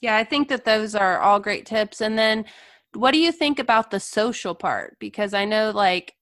Yeah, 0.00 0.16
I 0.16 0.24
think 0.24 0.48
that 0.48 0.64
those 0.64 0.94
are 0.94 1.20
all 1.20 1.40
great 1.40 1.64
tips. 1.64 2.00
And 2.00 2.18
then 2.18 2.44
what 2.92 3.12
do 3.12 3.18
you 3.18 3.32
think 3.32 3.58
about 3.58 3.90
the 3.90 4.00
social 4.00 4.54
part? 4.54 4.96
Because 4.98 5.32
I 5.32 5.44
know 5.44 5.70
like 5.70 6.14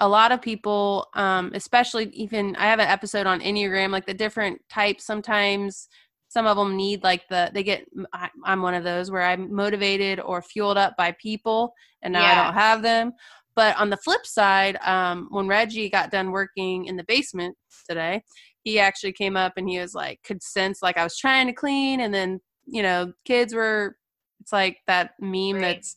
a 0.00 0.08
lot 0.08 0.32
of 0.32 0.42
people, 0.42 1.08
um, 1.14 1.52
especially 1.54 2.06
even 2.10 2.56
I 2.56 2.64
have 2.64 2.80
an 2.80 2.88
episode 2.88 3.26
on 3.26 3.40
Enneagram, 3.40 3.90
like 3.90 4.06
the 4.06 4.14
different 4.14 4.60
types 4.68 5.04
sometimes 5.04 5.88
some 6.28 6.46
of 6.46 6.56
them 6.56 6.76
need 6.76 7.02
like 7.02 7.26
the 7.28 7.50
they 7.52 7.64
get 7.64 7.84
i'm 8.44 8.62
one 8.62 8.72
of 8.72 8.84
those 8.84 9.10
where 9.10 9.22
i'm 9.22 9.52
motivated 9.52 10.20
or 10.20 10.40
fueled 10.40 10.78
up 10.78 10.96
by 10.96 11.10
people 11.20 11.74
and 12.02 12.12
now 12.12 12.20
yeah. 12.20 12.30
i 12.30 12.44
don't 12.44 12.54
have 12.54 12.82
them 12.82 13.12
but 13.54 13.76
on 13.76 13.90
the 13.90 13.96
flip 13.96 14.24
side, 14.26 14.78
um, 14.84 15.28
when 15.30 15.48
Reggie 15.48 15.90
got 15.90 16.10
done 16.10 16.30
working 16.30 16.86
in 16.86 16.96
the 16.96 17.04
basement 17.04 17.56
today, 17.88 18.22
he 18.62 18.78
actually 18.78 19.12
came 19.12 19.36
up 19.36 19.54
and 19.56 19.68
he 19.68 19.78
was 19.78 19.94
like, 19.94 20.22
could 20.22 20.42
sense 20.42 20.82
like 20.82 20.96
I 20.96 21.04
was 21.04 21.18
trying 21.18 21.46
to 21.46 21.52
clean, 21.52 22.00
and 22.00 22.12
then 22.14 22.40
you 22.66 22.82
know, 22.82 23.12
kids 23.24 23.54
were. 23.54 23.96
It's 24.40 24.54
like 24.54 24.78
that 24.86 25.10
meme 25.20 25.56
right. 25.56 25.60
that's 25.60 25.94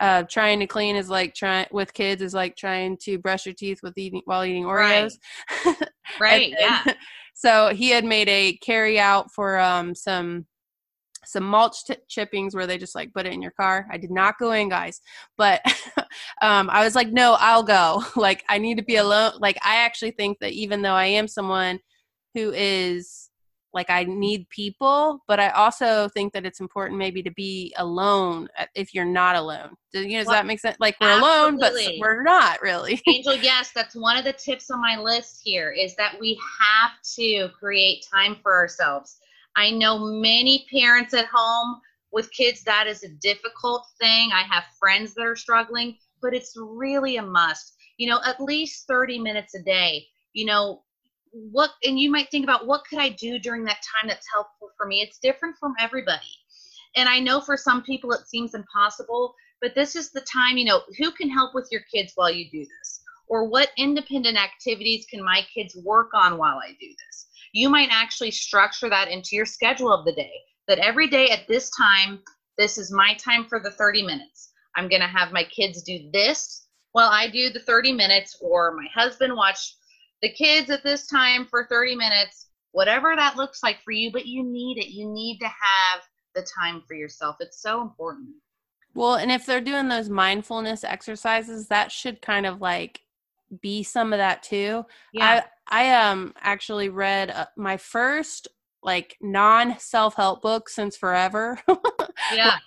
uh, 0.00 0.24
trying 0.24 0.60
to 0.60 0.66
clean 0.66 0.96
is 0.96 1.08
like 1.08 1.34
trying 1.34 1.66
with 1.70 1.94
kids 1.94 2.22
is 2.22 2.34
like 2.34 2.56
trying 2.56 2.96
to 2.98 3.18
brush 3.18 3.46
your 3.46 3.54
teeth 3.54 3.80
with 3.82 3.96
eating 3.96 4.22
while 4.24 4.44
eating 4.44 4.64
Oreos. 4.64 5.18
Right. 5.64 5.76
right 6.20 6.54
yeah. 6.58 6.84
So 7.36 7.74
he 7.74 7.90
had 7.90 8.04
made 8.04 8.28
a 8.28 8.56
carry 8.58 8.98
out 8.98 9.32
for 9.34 9.58
um, 9.58 9.92
some 9.96 10.46
some 11.26 11.42
mulch 11.42 11.84
t- 11.84 11.96
chippings 12.08 12.54
where 12.54 12.66
they 12.66 12.78
just 12.78 12.94
like 12.94 13.12
put 13.12 13.26
it 13.26 13.32
in 13.32 13.42
your 13.42 13.50
car. 13.50 13.86
I 13.90 13.98
did 13.98 14.10
not 14.10 14.38
go 14.38 14.52
in, 14.52 14.68
guys, 14.68 15.00
but 15.36 15.60
um, 16.42 16.70
I 16.70 16.84
was 16.84 16.94
like, 16.94 17.08
no, 17.10 17.36
I'll 17.40 17.62
go. 17.62 18.04
like, 18.16 18.44
I 18.48 18.58
need 18.58 18.76
to 18.76 18.84
be 18.84 18.96
alone. 18.96 19.32
Like, 19.40 19.58
I 19.64 19.76
actually 19.76 20.12
think 20.12 20.38
that 20.40 20.52
even 20.52 20.82
though 20.82 20.94
I 20.94 21.06
am 21.06 21.26
someone 21.26 21.80
who 22.34 22.52
is 22.52 23.30
like 23.74 23.90
I 23.90 24.04
need 24.04 24.48
people, 24.50 25.22
but 25.26 25.40
I 25.40 25.48
also 25.50 26.08
think 26.08 26.32
that 26.32 26.46
it's 26.46 26.60
important 26.60 26.98
maybe 26.98 27.22
to 27.24 27.30
be 27.32 27.74
alone 27.76 28.48
uh, 28.58 28.66
if 28.74 28.94
you're 28.94 29.04
not 29.04 29.34
alone. 29.34 29.74
Does, 29.92 30.06
you 30.06 30.12
know, 30.12 30.18
does 30.18 30.26
well, 30.28 30.36
that 30.36 30.46
make 30.46 30.60
sense? 30.60 30.76
Like 30.78 30.96
we're 31.00 31.08
absolutely. 31.08 31.86
alone, 31.86 31.98
but 31.98 32.00
we're 32.00 32.22
not 32.22 32.62
really. 32.62 33.02
Angel, 33.08 33.34
yes, 33.34 33.72
that's 33.74 33.96
one 33.96 34.16
of 34.16 34.24
the 34.24 34.32
tips 34.32 34.70
on 34.70 34.80
my 34.80 34.96
list 34.96 35.40
here 35.44 35.72
is 35.72 35.96
that 35.96 36.16
we 36.20 36.38
have 36.60 36.92
to 37.16 37.48
create 37.58 38.06
time 38.12 38.36
for 38.42 38.54
ourselves. 38.56 39.18
I 39.56 39.72
know 39.72 39.98
many 39.98 40.66
parents 40.72 41.12
at 41.12 41.26
home 41.26 41.80
with 42.12 42.30
kids 42.32 42.62
that 42.62 42.86
is 42.86 43.02
a 43.02 43.08
difficult 43.08 43.86
thing. 44.00 44.30
I 44.32 44.44
have 44.48 44.64
friends 44.78 45.14
that 45.14 45.26
are 45.26 45.36
struggling, 45.36 45.96
but 46.22 46.32
it's 46.32 46.54
really 46.56 47.16
a 47.16 47.22
must. 47.22 47.74
You 47.98 48.08
know, 48.08 48.20
at 48.24 48.40
least 48.40 48.86
30 48.86 49.18
minutes 49.18 49.54
a 49.54 49.62
day. 49.62 50.06
You 50.32 50.46
know, 50.46 50.82
what 51.34 51.70
and 51.82 51.98
you 51.98 52.10
might 52.10 52.30
think 52.30 52.44
about 52.44 52.66
what 52.66 52.84
could 52.88 52.98
i 52.98 53.08
do 53.08 53.38
during 53.38 53.64
that 53.64 53.82
time 53.82 54.08
that's 54.08 54.26
helpful 54.32 54.68
for 54.76 54.86
me? 54.86 55.02
It's 55.02 55.18
different 55.18 55.56
from 55.58 55.74
everybody. 55.80 56.20
And 56.96 57.08
i 57.08 57.18
know 57.18 57.40
for 57.40 57.56
some 57.56 57.82
people 57.82 58.12
it 58.12 58.28
seems 58.28 58.54
impossible 58.54 59.34
but 59.60 59.74
this 59.74 59.96
is 59.96 60.10
the 60.10 60.20
time 60.32 60.56
you 60.56 60.64
know 60.64 60.82
who 60.98 61.10
can 61.10 61.28
help 61.28 61.54
with 61.54 61.68
your 61.72 61.82
kids 61.92 62.12
while 62.14 62.30
you 62.30 62.48
do 62.50 62.60
this? 62.60 63.00
Or 63.26 63.48
what 63.48 63.70
independent 63.76 64.36
activities 64.36 65.06
can 65.10 65.24
my 65.24 65.42
kids 65.52 65.74
work 65.76 66.10
on 66.14 66.38
while 66.38 66.58
i 66.58 66.68
do 66.80 66.88
this? 66.88 67.26
You 67.52 67.68
might 67.68 67.88
actually 67.90 68.30
structure 68.30 68.88
that 68.88 69.08
into 69.08 69.34
your 69.34 69.46
schedule 69.46 69.92
of 69.92 70.04
the 70.04 70.14
day 70.14 70.34
that 70.68 70.78
every 70.78 71.08
day 71.08 71.30
at 71.30 71.48
this 71.48 71.70
time 71.70 72.20
this 72.58 72.78
is 72.78 72.92
my 72.92 73.14
time 73.14 73.44
for 73.44 73.58
the 73.58 73.72
30 73.72 74.04
minutes. 74.04 74.52
I'm 74.76 74.88
going 74.88 75.02
to 75.02 75.08
have 75.08 75.32
my 75.32 75.42
kids 75.44 75.82
do 75.82 76.08
this 76.12 76.68
while 76.92 77.10
i 77.10 77.28
do 77.28 77.50
the 77.50 77.60
30 77.60 77.92
minutes 77.92 78.38
or 78.40 78.76
my 78.76 78.86
husband 78.94 79.34
watch 79.34 79.74
the 80.22 80.32
kids 80.32 80.70
at 80.70 80.82
this 80.82 81.06
time 81.06 81.46
for 81.46 81.66
30 81.68 81.96
minutes, 81.96 82.48
whatever 82.72 83.14
that 83.16 83.36
looks 83.36 83.62
like 83.62 83.78
for 83.84 83.92
you, 83.92 84.10
but 84.12 84.26
you 84.26 84.44
need 84.44 84.78
it. 84.78 84.88
You 84.88 85.10
need 85.10 85.38
to 85.38 85.46
have 85.46 86.02
the 86.34 86.46
time 86.58 86.82
for 86.86 86.94
yourself. 86.94 87.36
It's 87.40 87.60
so 87.60 87.82
important. 87.82 88.30
Well, 88.94 89.16
and 89.16 89.30
if 89.30 89.44
they're 89.44 89.60
doing 89.60 89.88
those 89.88 90.08
mindfulness 90.08 90.84
exercises, 90.84 91.68
that 91.68 91.90
should 91.90 92.22
kind 92.22 92.46
of 92.46 92.60
like 92.60 93.00
be 93.60 93.82
some 93.82 94.12
of 94.12 94.18
that 94.18 94.42
too. 94.42 94.84
Yeah. 95.12 95.42
I 95.68 95.90
I 95.90 96.10
um 96.10 96.32
actually 96.40 96.88
read 96.88 97.30
uh, 97.30 97.46
my 97.56 97.76
first 97.76 98.48
like 98.82 99.16
non 99.20 99.78
self-help 99.78 100.42
book 100.42 100.68
since 100.68 100.96
forever. 100.96 101.58
yeah 102.34 102.58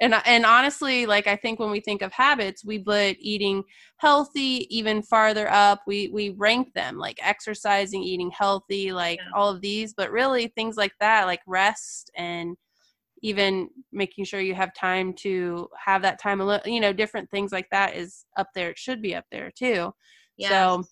and 0.00 0.14
and 0.24 0.46
honestly 0.46 1.06
like 1.06 1.26
i 1.26 1.36
think 1.36 1.58
when 1.58 1.70
we 1.70 1.80
think 1.80 2.02
of 2.02 2.12
habits 2.12 2.64
we 2.64 2.78
put 2.78 3.16
eating 3.20 3.62
healthy 3.96 4.66
even 4.76 5.02
farther 5.02 5.50
up 5.50 5.80
we 5.86 6.08
we 6.08 6.30
rank 6.30 6.72
them 6.74 6.96
like 6.96 7.18
exercising 7.22 8.02
eating 8.02 8.30
healthy 8.30 8.92
like 8.92 9.18
yeah. 9.18 9.38
all 9.38 9.50
of 9.50 9.60
these 9.60 9.94
but 9.94 10.10
really 10.10 10.48
things 10.48 10.76
like 10.76 10.92
that 11.00 11.26
like 11.26 11.40
rest 11.46 12.10
and 12.16 12.56
even 13.22 13.68
making 13.92 14.24
sure 14.24 14.40
you 14.40 14.54
have 14.54 14.72
time 14.74 15.12
to 15.12 15.68
have 15.84 16.02
that 16.02 16.20
time 16.20 16.40
alone 16.40 16.60
you 16.64 16.80
know 16.80 16.92
different 16.92 17.28
things 17.30 17.52
like 17.52 17.68
that 17.70 17.96
is 17.96 18.24
up 18.36 18.48
there 18.54 18.70
it 18.70 18.78
should 18.78 19.02
be 19.02 19.14
up 19.14 19.24
there 19.32 19.50
too 19.50 19.92
yes. 20.36 20.50
so 20.50 20.84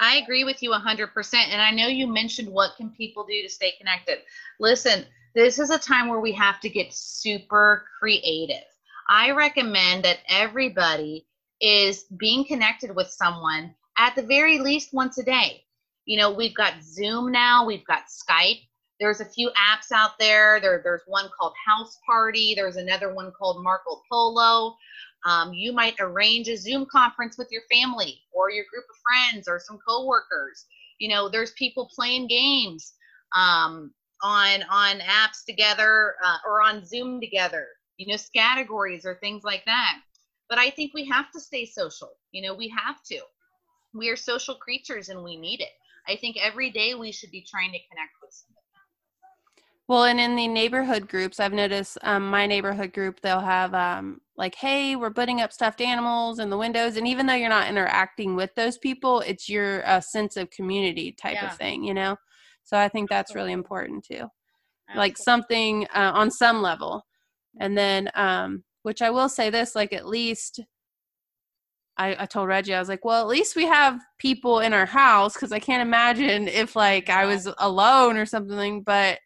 i 0.00 0.16
agree 0.16 0.44
with 0.44 0.62
you 0.62 0.70
100% 0.70 1.34
and 1.34 1.62
i 1.62 1.70
know 1.70 1.86
you 1.86 2.06
mentioned 2.06 2.48
what 2.48 2.76
can 2.76 2.90
people 2.90 3.24
do 3.24 3.42
to 3.42 3.48
stay 3.48 3.72
connected 3.78 4.18
listen 4.58 5.04
this 5.38 5.60
is 5.60 5.70
a 5.70 5.78
time 5.78 6.08
where 6.08 6.18
we 6.18 6.32
have 6.32 6.58
to 6.58 6.68
get 6.68 6.92
super 6.92 7.84
creative. 8.00 8.64
I 9.08 9.30
recommend 9.30 10.04
that 10.04 10.18
everybody 10.28 11.28
is 11.60 12.06
being 12.18 12.44
connected 12.44 12.94
with 12.96 13.06
someone 13.06 13.72
at 13.96 14.16
the 14.16 14.22
very 14.22 14.58
least 14.58 14.92
once 14.92 15.16
a 15.18 15.22
day. 15.22 15.62
You 16.06 16.18
know, 16.18 16.32
we've 16.32 16.56
got 16.56 16.82
Zoom 16.82 17.30
now, 17.30 17.64
we've 17.64 17.86
got 17.86 18.06
Skype. 18.08 18.62
There's 18.98 19.20
a 19.20 19.24
few 19.24 19.50
apps 19.50 19.92
out 19.94 20.18
there. 20.18 20.58
there 20.58 20.80
there's 20.82 21.02
one 21.06 21.30
called 21.38 21.52
House 21.64 21.96
Party, 22.04 22.54
there's 22.56 22.76
another 22.76 23.14
one 23.14 23.30
called 23.30 23.62
Marco 23.62 24.02
Polo. 24.10 24.74
Um, 25.24 25.52
you 25.52 25.72
might 25.72 25.94
arrange 26.00 26.48
a 26.48 26.56
Zoom 26.56 26.84
conference 26.90 27.38
with 27.38 27.46
your 27.52 27.62
family 27.70 28.22
or 28.32 28.50
your 28.50 28.64
group 28.72 28.86
of 28.90 28.96
friends 29.30 29.46
or 29.46 29.60
some 29.60 29.78
coworkers. 29.88 30.66
You 30.98 31.10
know, 31.10 31.28
there's 31.28 31.52
people 31.52 31.88
playing 31.94 32.26
games. 32.26 32.94
Um, 33.36 33.92
on 34.22 34.62
on 34.70 34.98
apps 35.00 35.44
together 35.46 36.14
uh, 36.24 36.38
or 36.46 36.62
on 36.62 36.84
Zoom 36.84 37.20
together. 37.20 37.66
You 37.96 38.12
know, 38.12 38.18
categories 38.34 39.04
or 39.04 39.16
things 39.16 39.42
like 39.42 39.64
that. 39.66 40.00
But 40.48 40.58
I 40.58 40.70
think 40.70 40.92
we 40.94 41.04
have 41.06 41.30
to 41.32 41.40
stay 41.40 41.66
social. 41.66 42.12
You 42.32 42.42
know, 42.42 42.54
we 42.54 42.68
have 42.68 43.02
to. 43.10 43.20
We 43.92 44.08
are 44.08 44.16
social 44.16 44.54
creatures 44.54 45.08
and 45.08 45.24
we 45.24 45.36
need 45.36 45.60
it. 45.60 45.72
I 46.06 46.16
think 46.16 46.36
every 46.40 46.70
day 46.70 46.94
we 46.94 47.12
should 47.12 47.30
be 47.30 47.44
trying 47.48 47.72
to 47.72 47.78
connect 47.90 48.12
with 48.22 48.32
somebody. 48.32 48.58
Well, 49.88 50.04
and 50.04 50.20
in 50.20 50.36
the 50.36 50.46
neighborhood 50.46 51.08
groups, 51.08 51.40
I've 51.40 51.54
noticed 51.54 51.96
um, 52.02 52.28
my 52.28 52.46
neighborhood 52.46 52.92
group, 52.92 53.20
they'll 53.20 53.40
have 53.40 53.72
um, 53.72 54.20
like, 54.36 54.54
hey, 54.54 54.96
we're 54.96 55.10
putting 55.10 55.40
up 55.40 55.50
stuffed 55.50 55.80
animals 55.80 56.40
in 56.40 56.50
the 56.50 56.58
windows. 56.58 56.98
And 56.98 57.08
even 57.08 57.24
though 57.24 57.34
you're 57.34 57.48
not 57.48 57.68
interacting 57.68 58.36
with 58.36 58.54
those 58.54 58.76
people, 58.76 59.20
it's 59.20 59.48
your 59.48 59.86
uh, 59.88 60.00
sense 60.00 60.36
of 60.36 60.50
community 60.50 61.12
type 61.12 61.38
yeah. 61.40 61.50
of 61.50 61.56
thing, 61.56 61.84
you 61.84 61.94
know? 61.94 62.18
So 62.68 62.76
I 62.76 62.88
think 62.88 63.08
that's 63.08 63.34
really 63.34 63.52
important 63.52 64.04
too. 64.04 64.28
Like 64.94 65.16
something 65.16 65.86
uh, 65.94 66.12
on 66.14 66.30
some 66.30 66.60
level. 66.60 67.06
And 67.58 67.76
then, 67.76 68.10
um, 68.14 68.62
which 68.82 69.00
I 69.00 69.08
will 69.08 69.30
say 69.30 69.48
this, 69.48 69.74
like 69.74 69.94
at 69.94 70.06
least 70.06 70.60
I, 71.96 72.14
I 72.20 72.26
told 72.26 72.48
Reggie, 72.48 72.74
I 72.74 72.78
was 72.78 72.90
like, 72.90 73.06
well, 73.06 73.22
at 73.22 73.26
least 73.26 73.56
we 73.56 73.64
have 73.64 74.00
people 74.18 74.60
in 74.60 74.74
our 74.74 74.84
house 74.84 75.32
because 75.32 75.50
I 75.50 75.58
can't 75.58 75.80
imagine 75.80 76.46
if 76.46 76.76
like 76.76 77.08
I 77.08 77.24
was 77.24 77.48
alone 77.56 78.18
or 78.18 78.26
something. 78.26 78.82
But 78.82 79.18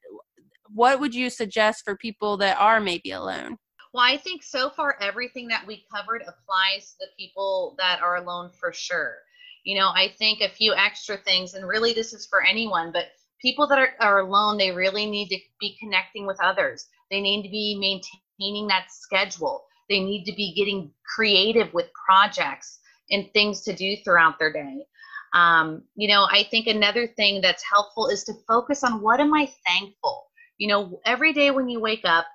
what 0.68 1.00
would 1.00 1.12
you 1.12 1.28
suggest 1.28 1.84
for 1.84 1.96
people 1.96 2.36
that 2.36 2.60
are 2.60 2.80
maybe 2.80 3.10
alone? 3.10 3.58
Well, 3.92 4.04
I 4.04 4.18
think 4.18 4.44
so 4.44 4.70
far 4.70 4.96
everything 5.00 5.48
that 5.48 5.66
we 5.66 5.84
covered 5.92 6.22
applies 6.22 6.92
to 6.92 6.96
the 7.00 7.08
people 7.18 7.74
that 7.78 8.00
are 8.00 8.18
alone 8.18 8.50
for 8.58 8.72
sure. 8.72 9.16
You 9.64 9.78
know, 9.78 9.88
I 9.88 10.14
think 10.16 10.40
a 10.40 10.48
few 10.48 10.74
extra 10.74 11.16
things, 11.16 11.54
and 11.54 11.66
really 11.66 11.92
this 11.92 12.12
is 12.12 12.26
for 12.26 12.42
anyone, 12.42 12.92
but 12.92 13.06
people 13.42 13.66
that 13.66 13.78
are, 13.78 13.94
are 14.00 14.20
alone, 14.20 14.56
they 14.56 14.70
really 14.70 15.04
need 15.04 15.28
to 15.28 15.38
be 15.60 15.76
connecting 15.78 16.26
with 16.26 16.38
others. 16.42 16.86
They 17.10 17.20
need 17.20 17.42
to 17.42 17.50
be 17.50 17.76
maintaining 17.78 18.68
that 18.68 18.86
schedule. 18.90 19.64
They 19.90 20.00
need 20.00 20.24
to 20.24 20.32
be 20.32 20.54
getting 20.54 20.90
creative 21.14 21.74
with 21.74 21.90
projects 21.92 22.78
and 23.10 23.30
things 23.32 23.62
to 23.62 23.74
do 23.74 23.96
throughout 24.04 24.38
their 24.38 24.52
day. 24.52 24.86
Um, 25.34 25.82
you 25.96 26.08
know, 26.08 26.26
I 26.30 26.44
think 26.50 26.66
another 26.66 27.06
thing 27.06 27.40
that's 27.40 27.64
helpful 27.70 28.08
is 28.08 28.24
to 28.24 28.34
focus 28.46 28.84
on 28.84 29.02
what 29.02 29.20
am 29.20 29.34
I 29.34 29.50
thankful? 29.66 30.26
You 30.58 30.68
know, 30.68 31.00
every 31.04 31.32
day 31.32 31.50
when 31.50 31.68
you 31.68 31.80
wake 31.80 32.04
up, 32.04 32.26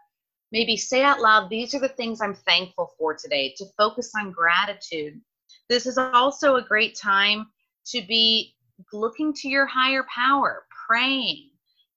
maybe 0.52 0.76
say 0.78 1.04
out 1.04 1.20
loud, 1.20 1.50
these 1.50 1.74
are 1.74 1.80
the 1.80 1.90
things 1.90 2.22
I'm 2.22 2.34
thankful 2.34 2.92
for 2.98 3.16
today, 3.16 3.54
to 3.58 3.66
focus 3.78 4.12
on 4.20 4.32
gratitude. 4.32 5.20
This 5.70 5.86
is 5.86 5.98
also 5.98 6.56
a 6.56 6.62
great 6.62 6.98
time 6.98 7.48
to 7.88 8.02
be 8.02 8.56
looking 8.94 9.34
to 9.34 9.50
your 9.50 9.66
higher 9.66 10.06
power, 10.14 10.66
praying, 10.88 11.50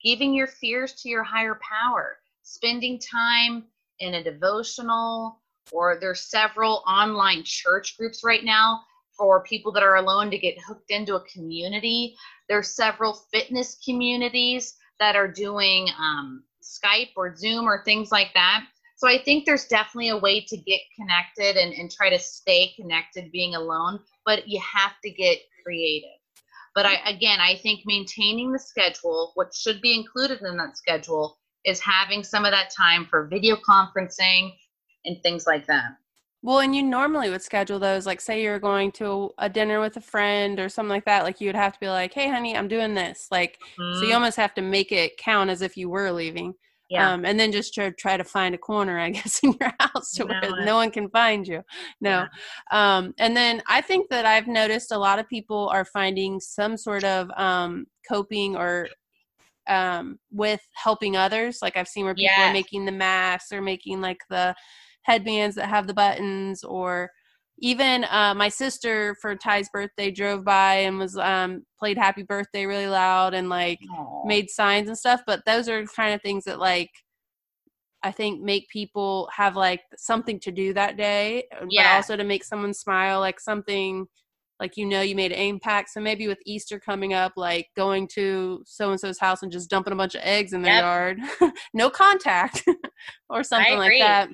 giving 0.02 0.34
your 0.34 0.46
fears 0.46 0.94
to 1.02 1.08
your 1.08 1.22
higher 1.22 1.58
power, 1.62 2.18
spending 2.42 2.98
time 2.98 3.64
in 4.00 4.14
a 4.14 4.24
devotional, 4.24 5.40
or 5.72 5.98
there's 6.00 6.30
several 6.30 6.82
online 6.86 7.42
church 7.44 7.96
groups 7.96 8.24
right 8.24 8.44
now 8.44 8.82
for 9.16 9.44
people 9.44 9.70
that 9.72 9.82
are 9.82 9.96
alone 9.96 10.30
to 10.30 10.38
get 10.38 10.58
hooked 10.66 10.90
into 10.90 11.14
a 11.14 11.24
community. 11.28 12.16
There's 12.48 12.74
several 12.74 13.12
fitness 13.32 13.78
communities 13.84 14.74
that 14.98 15.14
are 15.14 15.28
doing 15.28 15.88
um, 15.98 16.42
Skype 16.62 17.10
or 17.16 17.36
Zoom 17.36 17.66
or 17.66 17.84
things 17.84 18.10
like 18.10 18.32
that. 18.34 18.64
So 18.96 19.08
I 19.08 19.22
think 19.22 19.46
there's 19.46 19.66
definitely 19.66 20.10
a 20.10 20.18
way 20.18 20.44
to 20.46 20.56
get 20.56 20.80
connected 20.94 21.56
and, 21.56 21.72
and 21.72 21.90
try 21.90 22.10
to 22.10 22.18
stay 22.18 22.72
connected 22.76 23.32
being 23.32 23.54
alone, 23.54 24.00
but 24.26 24.46
you 24.46 24.60
have 24.60 24.92
to 25.02 25.10
get 25.10 25.38
creative. 25.64 26.19
But 26.74 26.86
I, 26.86 26.94
again, 27.08 27.40
I 27.40 27.56
think 27.56 27.80
maintaining 27.84 28.52
the 28.52 28.58
schedule, 28.58 29.32
what 29.34 29.54
should 29.54 29.80
be 29.80 29.94
included 29.94 30.40
in 30.42 30.56
that 30.58 30.76
schedule, 30.76 31.38
is 31.64 31.80
having 31.80 32.22
some 32.22 32.44
of 32.44 32.52
that 32.52 32.70
time 32.70 33.06
for 33.06 33.26
video 33.26 33.56
conferencing 33.56 34.52
and 35.04 35.20
things 35.22 35.46
like 35.46 35.66
that. 35.66 35.96
Well, 36.42 36.60
and 36.60 36.74
you 36.74 36.82
normally 36.82 37.28
would 37.28 37.42
schedule 37.42 37.78
those, 37.78 38.06
like 38.06 38.20
say 38.20 38.42
you're 38.42 38.58
going 38.58 38.92
to 38.92 39.30
a 39.36 39.48
dinner 39.48 39.78
with 39.78 39.98
a 39.98 40.00
friend 40.00 40.58
or 40.58 40.70
something 40.70 40.88
like 40.88 41.04
that. 41.04 41.22
Like 41.22 41.40
you 41.40 41.48
would 41.48 41.56
have 41.56 41.74
to 41.74 41.80
be 41.80 41.88
like, 41.88 42.14
"Hey, 42.14 42.30
honey, 42.30 42.56
I'm 42.56 42.68
doing 42.68 42.94
this." 42.94 43.26
Like, 43.30 43.58
mm-hmm. 43.78 43.94
so 43.94 44.00
you 44.00 44.06
mm-hmm. 44.06 44.14
almost 44.14 44.38
have 44.38 44.54
to 44.54 44.62
make 44.62 44.90
it 44.90 45.18
count 45.18 45.50
as 45.50 45.60
if 45.60 45.76
you 45.76 45.90
were 45.90 46.10
leaving. 46.10 46.54
Yeah. 46.90 47.12
Um, 47.12 47.24
and 47.24 47.38
then 47.38 47.52
just 47.52 47.72
try, 47.72 47.90
try 47.90 48.16
to 48.16 48.24
find 48.24 48.52
a 48.54 48.58
corner, 48.58 48.98
I 48.98 49.10
guess, 49.10 49.40
in 49.42 49.54
your 49.60 49.72
house 49.78 50.12
to 50.14 50.24
no, 50.24 50.34
where 50.40 50.64
no 50.64 50.74
one 50.74 50.90
can 50.90 51.08
find 51.08 51.46
you. 51.46 51.62
No. 52.00 52.26
Yeah. 52.72 52.96
Um, 52.96 53.14
and 53.18 53.36
then 53.36 53.62
I 53.68 53.80
think 53.80 54.10
that 54.10 54.26
I've 54.26 54.48
noticed 54.48 54.90
a 54.90 54.98
lot 54.98 55.20
of 55.20 55.28
people 55.28 55.68
are 55.68 55.84
finding 55.84 56.40
some 56.40 56.76
sort 56.76 57.04
of 57.04 57.30
um, 57.36 57.86
coping 58.08 58.56
or 58.56 58.88
um, 59.68 60.18
with 60.32 60.60
helping 60.74 61.16
others. 61.16 61.60
Like 61.62 61.76
I've 61.76 61.88
seen 61.88 62.04
where 62.04 62.14
people 62.14 62.34
yes. 62.36 62.50
are 62.50 62.52
making 62.52 62.84
the 62.84 62.92
masks 62.92 63.52
or 63.52 63.62
making 63.62 64.00
like 64.00 64.18
the 64.28 64.54
headbands 65.02 65.56
that 65.56 65.68
have 65.68 65.86
the 65.86 65.94
buttons 65.94 66.64
or 66.64 67.10
even 67.60 68.04
uh, 68.04 68.34
my 68.34 68.48
sister 68.48 69.14
for 69.20 69.36
Ty's 69.36 69.68
birthday 69.68 70.10
drove 70.10 70.44
by 70.44 70.74
and 70.76 70.98
was 70.98 71.16
um, 71.16 71.64
played 71.78 71.98
happy 71.98 72.22
birthday 72.22 72.64
really 72.66 72.86
loud 72.88 73.34
and 73.34 73.48
like 73.48 73.78
Aw. 73.92 74.26
made 74.26 74.50
signs 74.50 74.88
and 74.88 74.98
stuff. 74.98 75.22
But 75.26 75.44
those 75.46 75.68
are 75.68 75.84
kind 75.84 76.14
of 76.14 76.22
things 76.22 76.44
that 76.44 76.58
like 76.58 76.90
I 78.02 78.12
think 78.12 78.40
make 78.42 78.68
people 78.70 79.28
have 79.34 79.56
like 79.56 79.82
something 79.96 80.40
to 80.40 80.50
do 80.50 80.72
that 80.74 80.96
day, 80.96 81.44
uh, 81.54 81.66
but 81.76 81.86
also 81.86 82.16
to 82.16 82.24
make 82.24 82.44
someone 82.44 82.72
smile, 82.72 83.20
like 83.20 83.38
something 83.38 84.06
like 84.58 84.76
you 84.76 84.86
know 84.86 85.02
you 85.02 85.14
made 85.14 85.32
an 85.32 85.38
impact. 85.38 85.90
So 85.90 86.00
maybe 86.00 86.26
with 86.26 86.38
Easter 86.46 86.78
coming 86.80 87.12
up, 87.12 87.32
like 87.36 87.68
going 87.76 88.08
to 88.14 88.62
so 88.64 88.90
and 88.90 88.98
so's 88.98 89.18
house 89.18 89.42
and 89.42 89.52
just 89.52 89.68
dumping 89.68 89.92
a 89.92 89.96
bunch 89.96 90.14
of 90.14 90.22
eggs 90.24 90.54
in 90.54 90.62
their 90.62 90.74
Yep. 90.76 90.82
yard, 90.82 91.18
no 91.74 91.90
contact, 91.90 92.64
or 93.28 93.42
something 93.42 93.76
like 93.76 93.92
that. 93.98 94.30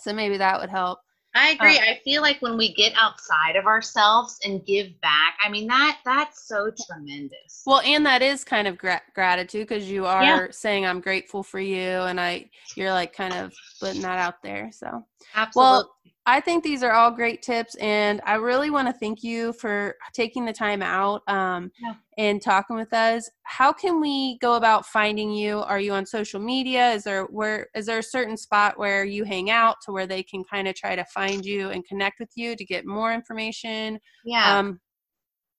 So 0.00 0.12
maybe 0.12 0.36
that 0.36 0.60
would 0.60 0.70
help. 0.70 0.98
I 1.34 1.50
agree. 1.50 1.78
Uh, 1.78 1.82
I 1.82 2.00
feel 2.04 2.20
like 2.22 2.42
when 2.42 2.56
we 2.56 2.74
get 2.74 2.92
outside 2.96 3.56
of 3.56 3.66
ourselves 3.66 4.38
and 4.44 4.64
give 4.66 5.00
back, 5.00 5.36
I 5.44 5.48
mean 5.48 5.66
that 5.68 5.98
that's 6.04 6.46
so 6.46 6.70
tremendous. 6.86 7.62
Well, 7.64 7.80
and 7.80 8.04
that 8.06 8.22
is 8.22 8.44
kind 8.44 8.68
of 8.68 8.76
gra- 8.76 9.02
gratitude 9.14 9.66
because 9.68 9.90
you 9.90 10.04
are 10.04 10.22
Yeah. 10.24 10.46
saying 10.50 10.84
I'm 10.84 11.00
grateful 11.00 11.42
for 11.42 11.60
you, 11.60 11.78
and 12.02 12.20
I 12.20 12.50
you're 12.76 12.92
like 12.92 13.14
kind 13.14 13.32
of 13.34 13.52
putting 13.80 14.02
that 14.02 14.18
out 14.18 14.42
there. 14.42 14.70
So. 14.72 15.06
Absolutely. 15.34 15.70
Well, 15.70 15.94
I 16.24 16.40
think 16.40 16.62
these 16.62 16.84
are 16.84 16.92
all 16.92 17.10
great 17.10 17.42
tips, 17.42 17.74
and 17.76 18.20
I 18.24 18.34
really 18.36 18.70
want 18.70 18.86
to 18.86 18.92
thank 18.92 19.24
you 19.24 19.52
for 19.54 19.96
taking 20.12 20.44
the 20.44 20.52
time 20.52 20.80
out 20.80 21.22
um, 21.28 21.72
Yeah. 21.82 21.94
and 22.16 22.40
talking 22.40 22.76
with 22.76 22.92
us. 22.92 23.28
How 23.42 23.72
can 23.72 24.00
we 24.00 24.38
go 24.38 24.54
about 24.54 24.86
finding 24.86 25.32
you? 25.32 25.58
Are 25.58 25.80
you 25.80 25.92
on 25.94 26.06
social 26.06 26.38
media? 26.40 26.92
Is 26.92 27.02
there 27.02 27.24
where 27.24 27.68
is 27.74 27.86
there 27.86 27.98
a 27.98 28.02
certain 28.04 28.36
spot 28.36 28.78
where 28.78 29.04
you 29.04 29.24
hang 29.24 29.50
out 29.50 29.76
to 29.84 29.92
where 29.92 30.06
they 30.06 30.22
can 30.22 30.44
kind 30.44 30.68
of 30.68 30.76
try 30.76 30.94
to 30.94 31.04
find 31.06 31.44
you 31.44 31.70
and 31.70 31.84
connect 31.84 32.20
with 32.20 32.30
you 32.36 32.54
to 32.54 32.64
get 32.64 32.86
more 32.86 33.12
information? 33.12 33.98
yeah. 34.24 34.58
Um, 34.60 34.80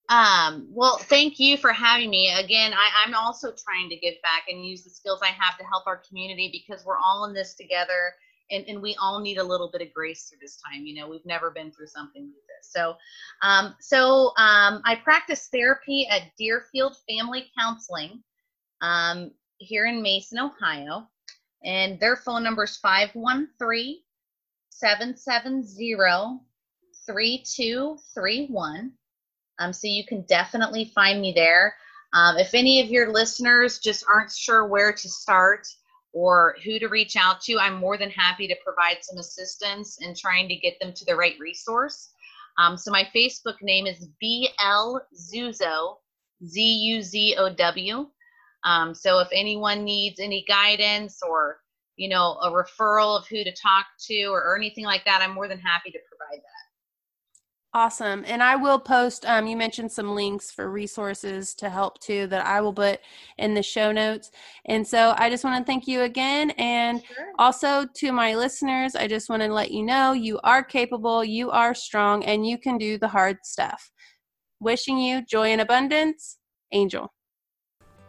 Um, 0.10 0.68
well, 0.70 0.98
thank 0.98 1.40
you 1.40 1.58
for 1.58 1.72
having 1.74 2.10
me. 2.10 2.30
Again, 2.34 2.74
I, 2.74 3.06
I'm 3.06 3.16
also 3.16 3.54
trying 3.54 3.90
to 3.90 3.98
give 3.98 4.16
back 4.22 4.44
and 4.50 4.66
use 4.66 4.84
the 4.84 4.90
skills 4.90 5.20
I 5.22 5.28
have 5.28 5.58
to 5.58 5.66
help 5.66 5.88
our 5.88 6.02
community 6.08 6.50
because 6.52 6.86
we're 6.86 6.98
all 6.98 7.26
in 7.26 7.34
this 7.34 7.54
together 7.56 8.14
and, 8.54 8.66
and 8.68 8.82
we 8.82 8.96
all 9.02 9.20
need 9.20 9.38
a 9.38 9.44
little 9.44 9.70
bit 9.72 9.82
of 9.82 9.94
grace 9.94 10.24
through 10.24 10.40
this 10.42 10.62
time. 10.62 10.86
You 10.86 10.96
know, 10.96 11.10
we've 11.10 11.26
never 11.26 11.52
been 11.52 11.72
through 11.72 11.88
something 11.88 12.24
like 12.24 12.34
this. 12.48 12.72
So, 12.72 12.96
um, 13.42 13.76
so 13.80 14.28
um, 14.38 14.82
I 14.86 15.00
practice 15.04 15.50
therapy 15.52 16.08
at 16.10 16.32
Deerfield 16.38 16.96
Family 17.10 17.52
Counseling 17.58 18.24
um, 18.82 19.32
here 19.58 19.86
in 19.88 20.02
Mason, 20.02 20.40
Ohio. 20.40 21.08
And 21.64 22.00
their 22.00 22.18
phone 22.18 22.44
number 22.44 22.66
is 22.66 22.78
513 22.78 23.98
770 24.70 26.40
3231. 27.06 28.92
Um, 29.60 29.74
so 29.74 29.88
you 29.88 30.06
can 30.06 30.24
definitely 30.24 30.92
find 30.96 31.22
me 31.22 31.32
there. 31.34 31.76
Um, 32.14 32.38
if 32.38 32.54
any 32.54 32.82
of 32.82 32.90
your 32.90 33.12
listeners 33.12 33.80
just 33.80 34.06
aren't 34.08 34.32
sure 34.32 34.68
where 34.68 34.94
to 34.94 35.10
start 35.10 35.68
or 36.14 36.56
who 36.64 36.80
to 36.80 36.88
reach 36.88 37.16
out 37.16 37.42
to, 37.42 37.58
I'm 37.60 37.76
more 37.76 37.98
than 37.98 38.12
happy 38.12 38.48
to 38.48 38.56
provide 38.64 38.98
some 39.02 39.18
assistance 39.18 39.98
in 40.00 40.16
trying 40.16 40.48
to 40.48 40.56
get 40.56 40.80
them 40.80 40.94
to 40.94 41.06
the 41.06 41.16
right 41.16 41.36
resource. 41.40 42.14
Um, 42.58 42.78
so 42.78 42.92
my 42.92 43.08
Facebook 43.16 43.56
name 43.62 43.88
is 43.88 44.08
BL 44.22 44.98
Zuzow, 45.16 45.98
Z 46.46 46.62
U 46.62 47.02
Z 47.02 47.36
O 47.40 47.54
W. 47.54 48.08
Um, 48.64 48.94
so 48.94 49.20
if 49.20 49.28
anyone 49.34 49.84
needs 49.84 50.20
any 50.20 50.46
guidance 50.48 51.20
or 51.28 51.60
you 51.96 52.10
know 52.10 52.38
a 52.42 52.50
referral 52.50 53.18
of 53.18 53.28
who 53.28 53.44
to 53.44 53.54
talk 53.54 53.86
to 54.08 54.26
or, 54.26 54.42
or 54.44 54.56
anything 54.56 54.86
like 54.86 55.04
that, 55.06 55.22
I'm 55.22 55.34
more 55.34 55.48
than 55.48 55.60
happy 55.60 55.92
to 55.92 56.00
provide 56.08 56.42
that. 56.42 56.63
Awesome. 57.76 58.24
And 58.28 58.44
I 58.44 58.56
will 58.56 58.78
post, 58.78 59.26
um, 59.26 59.48
you 59.48 59.58
mentioned 59.58 59.92
some 59.92 60.14
links 60.14 60.52
for 60.52 60.70
resources 60.70 61.56
to 61.56 61.72
help 61.72 62.00
too 62.00 62.28
that 62.28 62.46
I 62.46 62.62
will 62.62 62.74
put 62.74 63.00
in 63.40 63.56
the 63.56 63.64
show 63.64 63.92
notes. 63.92 64.30
And 64.66 64.88
so 64.88 65.16
I 65.18 65.32
just 65.32 65.44
want 65.44 65.58
to 65.58 65.66
thank 65.66 65.88
you 65.88 66.02
again. 66.02 66.52
And 66.52 67.02
also 67.40 67.88
to 67.96 68.12
my 68.12 68.36
listeners, 68.36 68.96
I 68.96 69.08
just 69.08 69.28
want 69.28 69.42
to 69.42 69.52
let 69.52 69.72
you 69.72 69.82
know 69.84 70.12
you 70.12 70.40
are 70.44 70.64
capable, 70.64 71.24
you 71.24 71.50
are 71.50 71.74
strong, 71.74 72.24
and 72.26 72.46
you 72.46 72.60
can 72.60 72.78
do 72.78 73.00
the 73.00 73.08
hard 73.08 73.38
stuff. 73.44 73.92
Wishing 74.60 75.00
you 75.00 75.26
joy 75.26 75.48
and 75.48 75.60
abundance, 75.60 76.38
Angel. 76.74 77.12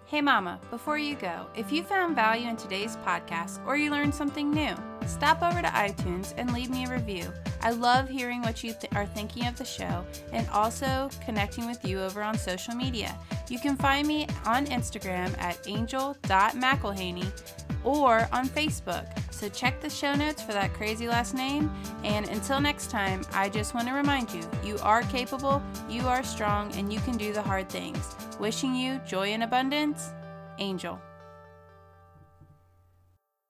Hey, 0.05 0.21
Mama, 0.21 0.61
before 0.71 0.99
you 0.99 1.17
go, 1.17 1.47
if 1.57 1.73
you 1.73 1.83
found 1.83 2.15
value 2.15 2.49
in 2.49 2.57
today's 2.57 2.99
podcast 2.99 3.67
or 3.67 3.79
you 3.79 3.91
learned 3.91 4.15
something 4.15 4.51
new, 4.51 4.75
stop 5.07 5.43
over 5.43 5.63
to 5.63 5.69
iTunes 5.69 6.35
and 6.37 6.53
leave 6.53 6.69
me 6.69 6.85
a 6.85 6.91
review. 6.91 7.33
I 7.65 7.71
love 7.71 8.09
hearing 8.11 8.43
what 8.43 8.63
you 8.63 8.75
th- 8.75 8.93
are 8.95 9.07
thinking 9.07 9.47
of 9.47 9.57
the 9.57 9.65
show 9.65 10.05
and 10.33 10.47
also 10.51 11.09
connecting 11.25 11.67
with 11.67 11.83
you 11.85 12.01
over 12.01 12.23
on 12.23 12.37
social 12.37 12.75
media. 12.75 13.19
You 13.49 13.59
can 13.59 13.75
find 13.77 14.07
me 14.07 14.27
on 14.45 14.67
Instagram 14.67 15.37
at 15.39 15.59
angel.mcilhaney 15.67 17.27
or 17.83 18.29
on 18.33 18.49
Facebook. 18.49 19.07
So 19.33 19.49
check 19.49 19.81
the 19.81 19.91
show 19.91 20.15
notes 20.15 20.43
for 20.43 20.53
that 20.53 20.75
crazy 20.75 21.09
last 21.09 21.35
name. 21.35 21.73
And 22.05 22.29
until 22.29 22.61
next 22.61 22.91
time, 22.91 23.23
I 23.33 23.49
just 23.49 23.75
want 23.75 23.89
to 23.89 23.95
remind 23.95 24.33
you 24.33 24.43
you 24.63 24.79
are 24.79 25.03
capable, 25.03 25.63
you 25.89 26.03
are 26.07 26.23
strong, 26.23 26.73
and 26.75 26.93
you 26.93 27.01
can 27.01 27.17
do 27.17 27.33
the 27.33 27.43
hard 27.43 27.69
things. 27.69 28.15
Wishing 28.39 28.75
you 28.75 29.01
joy 29.07 29.29
and 29.29 29.43
abundance, 29.43 30.13
Angel. 30.59 31.01